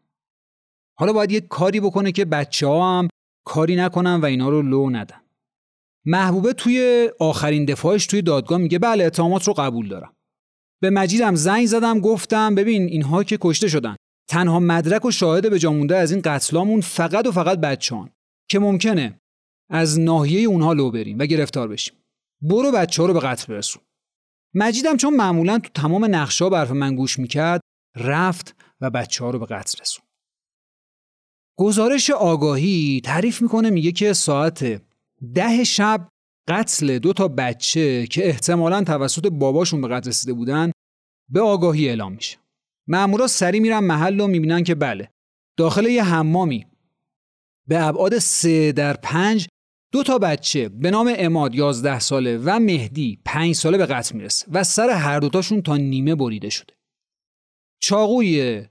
حالا 0.98 1.12
باید 1.12 1.32
یه 1.32 1.40
کاری 1.40 1.80
بکنه 1.80 2.12
که 2.12 2.24
بچه 2.24 2.66
ها 2.66 2.98
هم 2.98 3.08
کاری 3.46 3.76
نکنن 3.76 4.20
و 4.20 4.24
اینا 4.24 4.48
رو 4.48 4.62
لو 4.62 4.90
ندن. 4.90 5.20
محبوبه 6.04 6.52
توی 6.52 7.10
آخرین 7.20 7.64
دفاعش 7.64 8.06
توی 8.06 8.22
دادگاه 8.22 8.58
میگه 8.58 8.78
بله 8.78 9.04
اتهامات 9.04 9.48
رو 9.48 9.54
قبول 9.54 9.88
دارم. 9.88 10.13
به 10.84 10.90
مجیدم 10.90 11.34
زنگ 11.34 11.66
زدم 11.66 12.00
گفتم 12.00 12.54
ببین 12.54 12.82
اینها 12.82 13.24
که 13.24 13.38
کشته 13.40 13.68
شدن. 13.68 13.96
تنها 14.30 14.60
مدرک 14.60 15.04
و 15.04 15.10
شاهد 15.10 15.50
به 15.50 15.58
جامونده 15.58 15.96
از 15.96 16.12
این 16.12 16.20
قتلامون 16.24 16.80
فقط 16.80 17.26
و 17.26 17.32
فقط 17.32 17.58
بچه‌هان. 17.58 18.10
که 18.50 18.58
ممکنه 18.58 19.20
از 19.70 20.00
ناحیه 20.00 20.48
اونها 20.48 20.72
لو 20.72 20.90
بریم 20.90 21.18
و 21.18 21.26
گرفتار 21.26 21.68
بشیم. 21.68 21.94
برو 22.42 22.72
بچه 22.72 23.02
ها 23.02 23.08
رو 23.08 23.14
به 23.14 23.20
قتل 23.20 23.52
برسون. 23.52 23.82
مجیدم 24.54 24.96
چون 24.96 25.16
معمولا 25.16 25.58
تو 25.58 25.68
تمام 25.74 26.14
نقشا 26.14 26.48
برف 26.48 26.70
من 26.70 26.96
گوش 26.96 27.18
می‌کرد 27.18 27.60
رفت 27.96 28.56
و 28.80 28.90
بچه 28.90 29.24
ها 29.24 29.30
رو 29.30 29.38
به 29.38 29.46
قتل 29.46 29.80
رسون. 29.80 30.04
گزارش 31.58 32.10
آگاهی 32.10 33.00
تعریف 33.04 33.42
می‌کنه 33.42 33.70
میگه 33.70 33.92
که 33.92 34.12
ساعت 34.12 34.82
ده 35.34 35.64
شب 35.64 36.08
قتل 36.48 36.98
دو 36.98 37.12
تا 37.12 37.28
بچه 37.28 38.06
که 38.06 38.28
احتمالا 38.28 38.84
توسط 38.84 39.26
باباشون 39.26 39.80
به 39.80 39.88
قتل 39.88 40.08
رسیده 40.08 40.32
بودن 40.32 40.72
به 41.30 41.40
آگاهی 41.40 41.88
اعلام 41.88 42.12
میشه. 42.12 42.38
مامورا 42.88 43.26
سری 43.26 43.60
میرن 43.60 43.78
محل 43.78 44.20
و 44.20 44.26
می‌بینن 44.26 44.64
که 44.64 44.74
بله 44.74 45.10
داخل 45.58 45.86
یه 45.86 46.04
حمامی 46.04 46.66
به 47.68 47.86
ابعاد 47.86 48.18
سه 48.18 48.72
در 48.72 48.96
پنج 48.96 49.48
دو 49.92 50.02
تا 50.02 50.18
بچه 50.18 50.68
به 50.68 50.90
نام 50.90 51.14
اماد 51.16 51.54
11 51.54 52.00
ساله 52.00 52.38
و 52.44 52.58
مهدی 52.58 53.18
5 53.24 53.54
ساله 53.54 53.78
به 53.78 53.86
قتل 53.86 54.16
می‌رسه 54.16 54.46
و 54.52 54.64
سر 54.64 54.90
هر 54.90 55.20
دوتاشون 55.20 55.62
تا 55.62 55.76
نیمه 55.76 56.14
بریده 56.14 56.50
شده. 56.50 56.74
چاقوی 57.82 58.62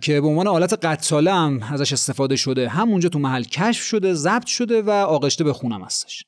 که 0.00 0.20
به 0.20 0.26
عنوان 0.26 0.46
آلت 0.46 0.84
قتاله 0.84 1.32
هم 1.32 1.62
ازش 1.62 1.92
استفاده 1.92 2.36
شده 2.36 2.68
همونجا 2.68 3.08
تو 3.08 3.18
محل 3.18 3.44
کشف 3.44 3.82
شده 3.82 4.14
ضبط 4.14 4.46
شده 4.46 4.82
و 4.82 4.90
آغشته 4.90 5.44
به 5.44 5.52
خونم 5.52 5.82
هستش 5.82 6.24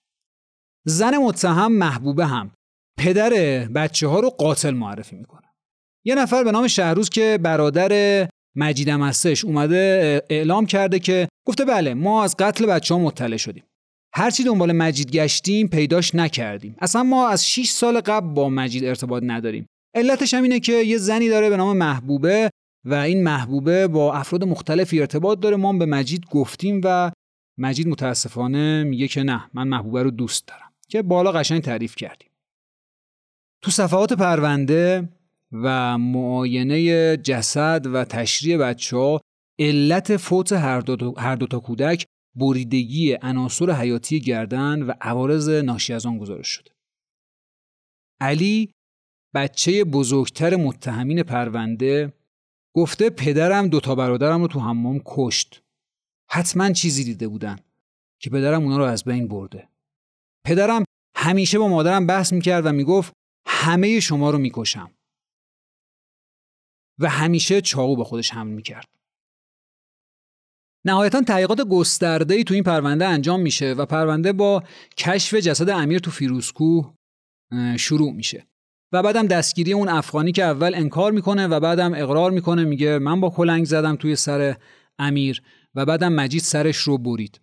زن 0.86 1.16
متهم 1.16 1.72
محبوبه 1.72 2.26
هم. 2.26 2.50
پدر 2.98 3.30
بچه 3.74 4.08
ها 4.08 4.20
رو 4.20 4.30
قاتل 4.30 4.70
معرفی 4.70 5.16
می‌کنه. 5.16 5.46
یه 6.04 6.14
نفر 6.14 6.44
به 6.44 6.52
نام 6.52 6.68
شهروز 6.68 7.10
که 7.10 7.38
برادر 7.42 8.28
مجیدم 8.56 9.02
هستش 9.02 9.44
اومده 9.44 10.22
اعلام 10.30 10.66
کرده 10.66 10.98
که 10.98 11.28
گفته 11.46 11.64
بله 11.64 11.94
ما 11.94 12.24
از 12.24 12.36
قتل 12.36 12.66
بچه 12.66 12.94
ها 12.94 13.00
مطلع 13.00 13.36
شدیم. 13.36 13.64
هرچی 14.14 14.44
دنبال 14.44 14.72
مجید 14.72 15.10
گشتیم 15.10 15.68
پیداش 15.68 16.14
نکردیم. 16.14 16.76
اصلا 16.78 17.02
ما 17.02 17.28
از 17.28 17.48
6 17.48 17.70
سال 17.70 18.00
قبل 18.00 18.26
با 18.34 18.48
مجید 18.48 18.84
ارتباط 18.84 19.22
نداریم. 19.26 19.66
علتش 19.94 20.34
هم 20.34 20.42
اینه 20.42 20.60
که 20.60 20.72
یه 20.72 20.98
زنی 20.98 21.28
داره 21.28 21.50
به 21.50 21.56
نام 21.56 21.76
محبوبه 21.76 22.50
و 22.86 22.94
این 22.94 23.22
محبوبه 23.22 23.88
با 23.88 24.14
افراد 24.14 24.44
مختلفی 24.44 25.00
ارتباط 25.00 25.40
داره. 25.40 25.56
ما 25.56 25.72
به 25.72 25.86
مجید 25.86 26.26
گفتیم 26.30 26.80
و 26.84 27.12
مجید 27.58 27.88
متاسفانه 27.88 28.84
میگه 28.84 29.08
که 29.08 29.22
نه 29.22 29.50
من 29.54 29.68
محبوبه 29.68 30.02
رو 30.02 30.10
دوست 30.10 30.46
دارم. 30.46 30.69
که 30.90 31.02
بالا 31.02 31.32
قشنگ 31.32 31.62
تعریف 31.62 31.96
کردیم 31.96 32.30
تو 33.62 33.70
صفحات 33.70 34.12
پرونده 34.12 35.08
و 35.52 35.98
معاینه 35.98 37.16
جسد 37.16 37.86
و 37.92 38.04
تشریح 38.04 38.56
بچه 38.56 38.96
ها 38.96 39.20
علت 39.58 40.16
فوت 40.16 40.52
هر 40.52 40.80
دو, 40.80 41.14
هر 41.18 41.36
دو 41.36 41.46
تا 41.46 41.58
کودک 41.58 42.06
بریدگی 42.34 43.16
عناصر 43.22 43.70
حیاتی 43.70 44.20
گردن 44.20 44.82
و 44.82 44.92
عوارض 45.00 45.48
ناشی 45.48 45.92
از 45.92 46.06
آن 46.06 46.18
گزارش 46.18 46.48
شده. 46.48 46.70
علی 48.20 48.72
بچه 49.34 49.84
بزرگتر 49.84 50.56
متهمین 50.56 51.22
پرونده 51.22 52.12
گفته 52.74 53.10
پدرم 53.10 53.68
دوتا 53.68 53.94
برادرم 53.94 54.40
رو 54.40 54.48
تو 54.48 54.60
حمام 54.60 55.00
کشت. 55.04 55.62
حتما 56.30 56.72
چیزی 56.72 57.04
دیده 57.04 57.28
بودن 57.28 57.58
که 58.20 58.30
پدرم 58.30 58.62
اونا 58.62 58.78
رو 58.78 58.84
از 58.84 59.04
بین 59.04 59.28
برده. 59.28 59.69
پدرم 60.46 60.84
همیشه 61.16 61.58
با 61.58 61.68
مادرم 61.68 62.06
بحث 62.06 62.32
می‌کرد 62.32 62.66
و 62.66 62.72
می‌گفت 62.72 63.12
همه 63.46 64.00
شما 64.00 64.30
رو 64.30 64.38
می‌کشم. 64.38 64.94
و 67.00 67.08
همیشه 67.08 67.60
چاقو 67.60 67.96
به 67.96 68.04
خودش 68.04 68.30
حمل 68.30 68.50
می‌کرد. 68.50 68.88
نهایتا 70.86 71.22
تحقیقات 71.22 71.60
گسترده 71.60 72.44
تو 72.44 72.54
این 72.54 72.62
پرونده 72.62 73.06
انجام 73.06 73.40
میشه 73.40 73.72
و 73.72 73.86
پرونده 73.86 74.32
با 74.32 74.64
کشف 74.96 75.34
جسد 75.34 75.70
امیر 75.70 75.98
تو 75.98 76.10
فیروزکوه 76.10 76.94
شروع 77.78 78.12
میشه. 78.12 78.46
و 78.92 79.02
بعدم 79.02 79.26
دستگیری 79.26 79.72
اون 79.72 79.88
افغانی 79.88 80.32
که 80.32 80.44
اول 80.44 80.74
انکار 80.74 81.12
می‌کنه 81.12 81.46
و 81.46 81.60
بعدم 81.60 81.94
اقرار 81.94 82.30
می‌کنه 82.30 82.64
میگه 82.64 82.98
من 82.98 83.20
با 83.20 83.30
کلنگ 83.30 83.64
زدم 83.64 83.96
توی 83.96 84.16
سر 84.16 84.56
امیر 84.98 85.42
و 85.74 85.86
بعدم 85.86 86.12
مجید 86.12 86.42
سرش 86.42 86.76
رو 86.76 86.98
برید 86.98 87.40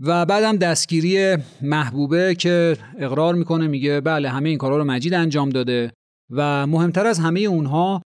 و 0.00 0.26
بعدم 0.26 0.56
دستگیری 0.56 1.36
محبوبه 1.62 2.34
که 2.34 2.76
اقرار 2.98 3.34
می‌کنه 3.34 3.66
میگه 3.66 4.00
بله 4.00 4.28
همه 4.28 4.48
این 4.48 4.58
کارا 4.58 4.76
رو 4.76 4.84
مجید 4.84 5.14
انجام 5.14 5.48
داده 5.48 5.92
و 6.30 6.66
مهمتر 6.66 7.06
از 7.06 7.18
همه 7.18 7.40
اونها 7.40 8.02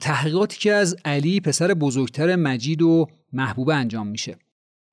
تحقیقاتی 0.00 0.58
که 0.58 0.72
از 0.72 0.96
علی 1.04 1.40
پسر 1.40 1.74
بزرگتر 1.74 2.36
مجید 2.36 2.82
و 2.82 3.06
محبوبه 3.32 3.74
انجام 3.74 4.06
میشه 4.06 4.36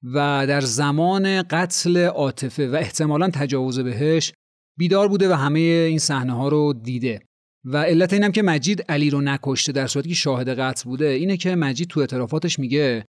و 0.03 0.45
در 0.47 0.61
زمان 0.61 1.41
قتل 1.41 1.97
عاطفه 2.05 2.69
و 2.69 2.75
احتمالا 2.75 3.29
تجاوز 3.29 3.79
بهش 3.79 4.33
بیدار 4.77 5.07
بوده 5.07 5.29
و 5.29 5.33
همه 5.33 5.59
این 5.59 5.99
صحنه 5.99 6.33
ها 6.33 6.47
رو 6.47 6.73
دیده. 6.73 7.19
و 7.65 7.77
علت 7.77 8.13
اینم 8.13 8.31
که 8.31 8.41
مجید 8.41 8.85
علی 8.89 9.09
رو 9.09 9.21
نکشته 9.21 9.71
در 9.71 9.87
صورتی 9.87 10.09
که 10.09 10.15
شاهد 10.15 10.59
قتل 10.59 10.89
بوده 10.89 11.07
اینه 11.07 11.37
که 11.37 11.55
مجید 11.55 11.87
تو 11.87 11.99
اعترافاتش 11.99 12.59
میگه 12.59 13.05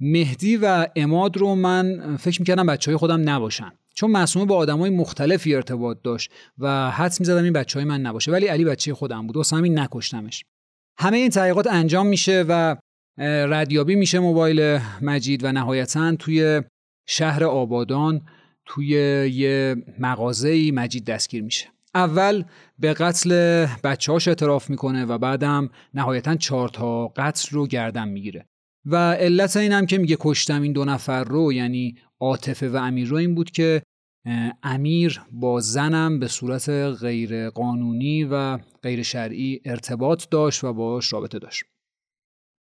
مهدی 0.00 0.56
و 0.56 0.86
اماد 0.96 1.36
رو 1.36 1.54
من 1.54 2.16
فکر 2.16 2.40
می‌کردم 2.40 2.66
بچه 2.66 2.90
های 2.90 2.96
خودم 2.96 3.30
نباشن. 3.30 3.72
چون 3.94 4.10
معصومه 4.10 4.44
با 4.44 4.56
آدمای 4.56 4.90
مختلفی 4.90 5.54
ارتباط 5.54 5.98
داشت 6.02 6.30
و 6.58 6.90
حدس 6.90 7.20
می‌زدم 7.20 7.44
این 7.44 7.52
بچه 7.52 7.78
های 7.78 7.88
من 7.88 8.00
نباشه. 8.00 8.32
ولی 8.32 8.46
علی 8.46 8.64
بچه 8.64 8.94
خودم 8.94 9.26
بود. 9.26 9.36
واسه 9.36 9.56
همین 9.56 9.78
نکشتمش. 9.78 10.44
همه 10.98 11.16
این 11.16 11.30
تحقیقات 11.30 11.66
انجام 11.66 12.06
میشه 12.06 12.44
و 12.48 12.76
ردیابی 13.18 13.94
میشه 13.94 14.18
موبایل 14.18 14.78
مجید 15.02 15.44
و 15.44 15.52
نهایتا 15.52 16.16
توی 16.16 16.62
شهر 17.06 17.44
آبادان 17.44 18.20
توی 18.66 18.88
یه 19.32 19.76
مغازه‌ای 19.98 20.70
مجید 20.70 21.04
دستگیر 21.04 21.42
میشه. 21.42 21.66
اول 21.94 22.44
به 22.78 22.94
قتل 22.94 23.30
بچه 23.84 24.12
هاش 24.12 24.28
اعتراف 24.28 24.70
می‌کنه 24.70 25.04
و 25.04 25.18
بعدم 25.18 25.68
نهایتا 25.94 26.34
چهار 26.34 26.68
تا 26.68 27.08
قتل 27.08 27.48
رو 27.50 27.66
گردن 27.66 28.08
می‌گیره. 28.08 28.46
و 28.86 29.12
علت 29.12 29.56
اینم 29.56 29.86
که 29.86 29.98
میگه 29.98 30.16
کشتم 30.20 30.62
این 30.62 30.72
دو 30.72 30.84
نفر 30.84 31.24
رو 31.24 31.52
یعنی 31.52 31.98
عاطفه 32.20 32.68
و 32.68 32.76
امیر 32.76 33.08
رو 33.08 33.16
این 33.16 33.34
بود 33.34 33.50
که 33.50 33.82
امیر 34.62 35.22
با 35.32 35.60
زنم 35.60 36.18
به 36.18 36.28
صورت 36.28 36.68
غیر 37.00 37.50
قانونی 37.50 38.24
و 38.24 38.58
غیر 38.82 39.02
شرعی 39.02 39.60
ارتباط 39.64 40.24
داشت 40.30 40.64
و 40.64 40.72
باش 40.72 41.12
رابطه 41.12 41.38
داشت. 41.38 41.64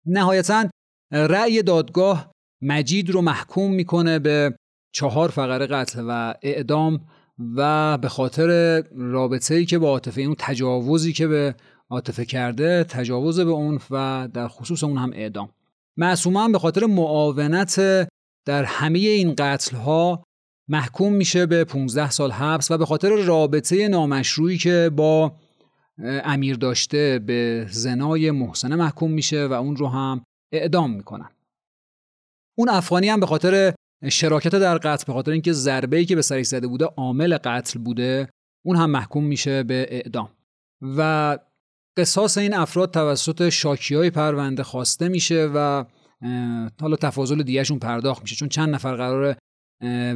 نهایتا 0.05 0.69
رأی 1.11 1.63
دادگاه 1.63 2.31
مجید 2.61 3.09
رو 3.09 3.21
محکوم 3.21 3.71
می‌کنه 3.71 4.19
به 4.19 4.57
چهار 4.93 5.29
فقره 5.29 5.67
قتل 5.67 6.05
و 6.07 6.33
اعدام 6.41 7.07
و 7.55 7.97
به 7.97 8.09
خاطر 8.09 8.81
رابطه 8.95 9.55
ای 9.55 9.65
که 9.65 9.79
با 9.79 9.89
عاطفه 9.89 10.21
اون 10.21 10.35
تجاوزی 10.39 11.13
که 11.13 11.27
به 11.27 11.55
عاطفه 11.89 12.25
کرده 12.25 12.83
تجاوز 12.83 13.39
به 13.39 13.51
اون 13.51 13.79
و 13.91 14.27
در 14.33 14.47
خصوص 14.47 14.83
اون 14.83 14.97
هم 14.97 15.11
اعدام. 15.13 15.49
معصومه 15.97 16.39
هم 16.39 16.51
به 16.51 16.59
خاطر 16.59 16.85
معاونت 16.85 17.75
در 18.45 18.63
همه 18.63 18.99
این 18.99 19.35
قتل 19.37 19.77
ها 19.77 20.23
محکوم 20.69 21.13
میشه 21.13 21.45
به 21.45 21.63
15 21.63 22.09
سال 22.09 22.31
حبس 22.31 22.71
و 22.71 22.77
به 22.77 22.85
خاطر 22.85 23.09
رابطه 23.09 23.87
نامشروعی 23.87 24.57
که 24.57 24.91
با 24.95 25.35
امیر 26.03 26.55
داشته 26.55 27.19
به 27.19 27.67
زنای 27.69 28.31
محسنه 28.31 28.75
محکوم 28.75 29.11
میشه 29.11 29.47
و 29.47 29.53
اون 29.53 29.75
رو 29.75 29.87
هم 29.87 30.23
اعدام 30.53 30.91
می‌کنن. 30.91 31.29
اون 32.57 32.69
افغانی 32.69 33.09
هم 33.09 33.19
به 33.19 33.25
خاطر 33.25 33.73
شراکت 34.09 34.51
در 34.51 34.77
قتل 34.77 35.03
به 35.07 35.13
خاطر 35.13 35.31
اینکه 35.31 35.53
ضربه‌ای 35.53 36.05
که 36.05 36.15
به 36.15 36.21
سرش 36.21 36.45
زده 36.45 36.67
بوده 36.67 36.85
عامل 36.85 37.37
قتل 37.37 37.79
بوده 37.79 38.29
اون 38.65 38.75
هم 38.75 38.89
محکوم 38.89 39.23
میشه 39.23 39.63
به 39.63 39.87
اعدام. 39.89 40.29
و 40.81 41.39
قصاص 41.97 42.37
این 42.37 42.53
افراد 42.53 42.91
توسط 42.91 43.49
شاکی 43.49 43.95
های 43.95 44.09
پرونده 44.09 44.63
خواسته 44.63 45.07
میشه 45.07 45.49
و 45.55 45.85
حالا 46.81 46.95
تفاضل 46.95 47.43
دیهشون 47.43 47.79
پرداخت 47.79 48.21
میشه. 48.21 48.35
چون 48.35 48.49
چند 48.49 48.69
نفر 48.69 48.95
قراره 48.95 49.37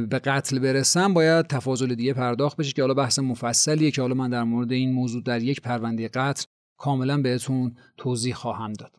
به 0.08 0.20
قتل 0.24 0.58
برسن 0.58 1.14
باید 1.14 1.46
تفاضل 1.46 1.94
دیه 1.94 2.12
پرداخت 2.14 2.56
بشه 2.56 2.72
که 2.72 2.82
حالا 2.82 2.94
بحث 2.94 3.18
مفصلیه 3.18 3.90
که 3.90 4.02
حالا 4.02 4.14
من 4.14 4.30
در 4.30 4.42
مورد 4.42 4.72
این 4.72 4.92
موضوع 4.92 5.22
در 5.22 5.42
یک 5.42 5.60
پرونده 5.60 6.08
قتل 6.08 6.44
کاملا 6.78 7.18
بهتون 7.18 7.76
توضیح 7.96 8.34
خواهم 8.34 8.72
داد. 8.72 8.96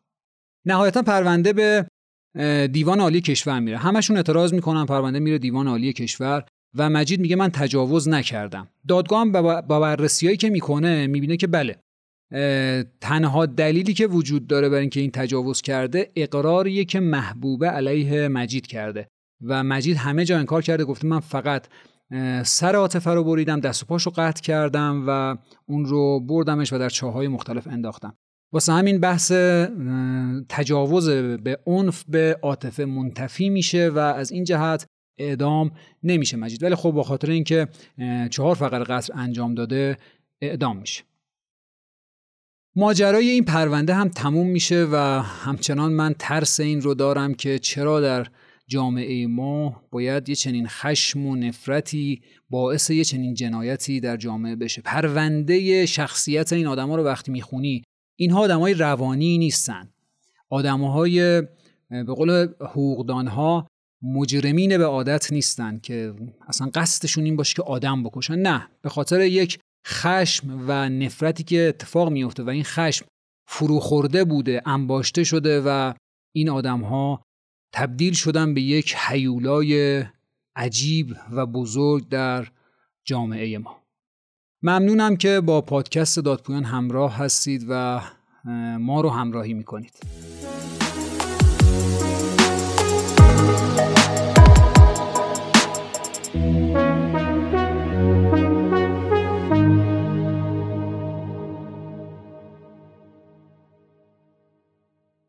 نهایتا 0.65 1.01
پرونده 1.01 1.53
به 1.53 1.87
دیوان 2.67 2.99
عالی 2.99 3.21
کشور 3.21 3.59
میره. 3.59 3.77
همشون 3.77 4.17
اعتراض 4.17 4.53
می‌کنن 4.53 4.85
پرونده 4.85 5.19
میره 5.19 5.37
دیوان 5.37 5.67
عالی 5.67 5.93
کشور 5.93 6.45
و 6.75 6.89
مجید 6.89 7.19
میگه 7.19 7.35
من 7.35 7.49
تجاوز 7.49 8.09
نکردم. 8.09 8.67
دادگاه 8.87 9.25
با 9.61 9.79
بررسیایی 9.79 10.37
که 10.37 10.49
می‌کنه 10.49 11.07
می‌بینه 11.07 11.37
که 11.37 11.47
بله 11.47 11.79
تنها 13.01 13.45
دلیلی 13.45 13.93
که 13.93 14.07
وجود 14.07 14.47
داره 14.47 14.69
برای 14.69 14.81
اینکه 14.81 14.99
این 14.99 15.11
تجاوز 15.11 15.61
کرده 15.61 16.11
اقراریه 16.15 16.85
که 16.85 16.99
محبوبه 16.99 17.67
علیه 17.67 18.27
مجید 18.27 18.67
کرده. 18.67 19.07
و 19.41 19.63
مجید 19.63 19.97
همه 19.97 20.25
جا 20.25 20.37
انکار 20.37 20.61
کرده 20.61 20.85
گفته 20.85 21.07
من 21.07 21.19
فقط 21.19 21.67
سر 22.43 22.75
عاطفه 22.75 23.11
رو 23.11 23.23
بریدم 23.23 23.59
دست 23.59 23.83
و 23.83 23.85
پاش 23.85 24.07
قطع 24.07 24.41
کردم 24.41 25.03
و 25.07 25.37
اون 25.65 25.85
رو 25.85 26.19
بردمش 26.19 26.73
و 26.73 26.77
در 26.77 26.89
چاهای 26.89 27.27
مختلف 27.27 27.67
انداختم. 27.67 28.17
واسه 28.51 28.73
همین 28.73 28.99
بحث 28.99 29.31
تجاوز 30.49 31.09
به 31.43 31.59
عنف 31.65 32.03
به 32.07 32.39
عاطفه 32.41 32.85
منتفی 32.85 33.49
میشه 33.49 33.89
و 33.89 33.99
از 33.99 34.31
این 34.31 34.43
جهت 34.43 34.85
اعدام 35.17 35.71
نمیشه 36.03 36.37
مجید. 36.37 36.63
ولی 36.63 36.75
خب 36.75 36.91
با 36.91 37.03
خاطر 37.03 37.31
اینکه 37.31 37.67
چهار 38.29 38.55
فقر 38.55 38.83
قتل 38.83 39.13
انجام 39.15 39.55
داده 39.55 39.97
اعدام 40.41 40.77
میشه. 40.77 41.03
ماجرای 42.75 43.29
این 43.29 43.45
پرونده 43.45 43.93
هم 43.93 44.09
تموم 44.09 44.47
میشه 44.47 44.87
و 44.91 44.95
همچنان 45.21 45.93
من 45.93 46.15
ترس 46.19 46.59
این 46.59 46.81
رو 46.81 46.93
دارم 46.93 47.33
که 47.33 47.59
چرا 47.59 48.01
در 48.01 48.27
جامعه 48.67 49.27
ما 49.27 49.81
باید 49.91 50.29
یه 50.29 50.35
چنین 50.35 50.67
خشم 50.67 51.25
و 51.25 51.35
نفرتی 51.35 52.21
باعث 52.49 52.89
یه 52.89 53.03
چنین 53.03 53.33
جنایتی 53.33 53.99
در 53.99 54.17
جامعه 54.17 54.55
بشه. 54.55 54.81
پرونده 54.81 55.85
شخصیت 55.85 56.53
این 56.53 56.67
آدما 56.67 56.95
رو 56.95 57.03
وقتی 57.03 57.31
می‌خونی 57.31 57.83
اینها 58.15 58.39
آدمای 58.39 58.73
روانی 58.73 59.37
نیستن. 59.37 59.89
آدمهای 60.49 61.41
به 61.89 62.13
قول 62.15 62.47
حقوقدانها 62.61 63.67
مجرمین 64.01 64.77
به 64.77 64.85
عادت 64.85 65.31
نیستن 65.31 65.79
که 65.79 66.13
اصلا 66.47 66.69
قصدشون 66.73 67.23
این 67.25 67.35
باشه 67.35 67.53
که 67.53 67.63
آدم 67.63 68.03
بکشن. 68.03 68.35
نه 68.35 68.67
به 68.81 68.89
خاطر 68.89 69.21
یک 69.21 69.59
خشم 69.87 70.65
و 70.67 70.89
نفرتی 70.89 71.43
که 71.43 71.61
اتفاق 71.69 72.09
میفته 72.09 72.43
و 72.43 72.49
این 72.49 72.63
خشم 72.63 73.05
فروخورده 73.47 74.23
بوده 74.23 74.61
انباشته 74.65 75.23
شده 75.23 75.61
و 75.65 75.93
این 76.35 76.49
آدم 76.49 76.81
ها 76.81 77.21
تبدیل 77.73 78.13
شدن 78.13 78.53
به 78.53 78.61
یک 78.61 78.95
حیولای 78.95 80.03
عجیب 80.55 81.15
و 81.31 81.45
بزرگ 81.45 82.09
در 82.09 82.47
جامعه 83.05 83.57
ما. 83.57 83.83
ممنونم 84.63 85.15
که 85.15 85.41
با 85.41 85.61
پادکست 85.61 86.19
دادپویان 86.19 86.63
همراه 86.63 87.17
هستید 87.17 87.65
و 87.69 88.01
ما 88.79 89.01
رو 89.01 89.09
همراهی 89.09 89.53
می‌کنید. 89.53 89.93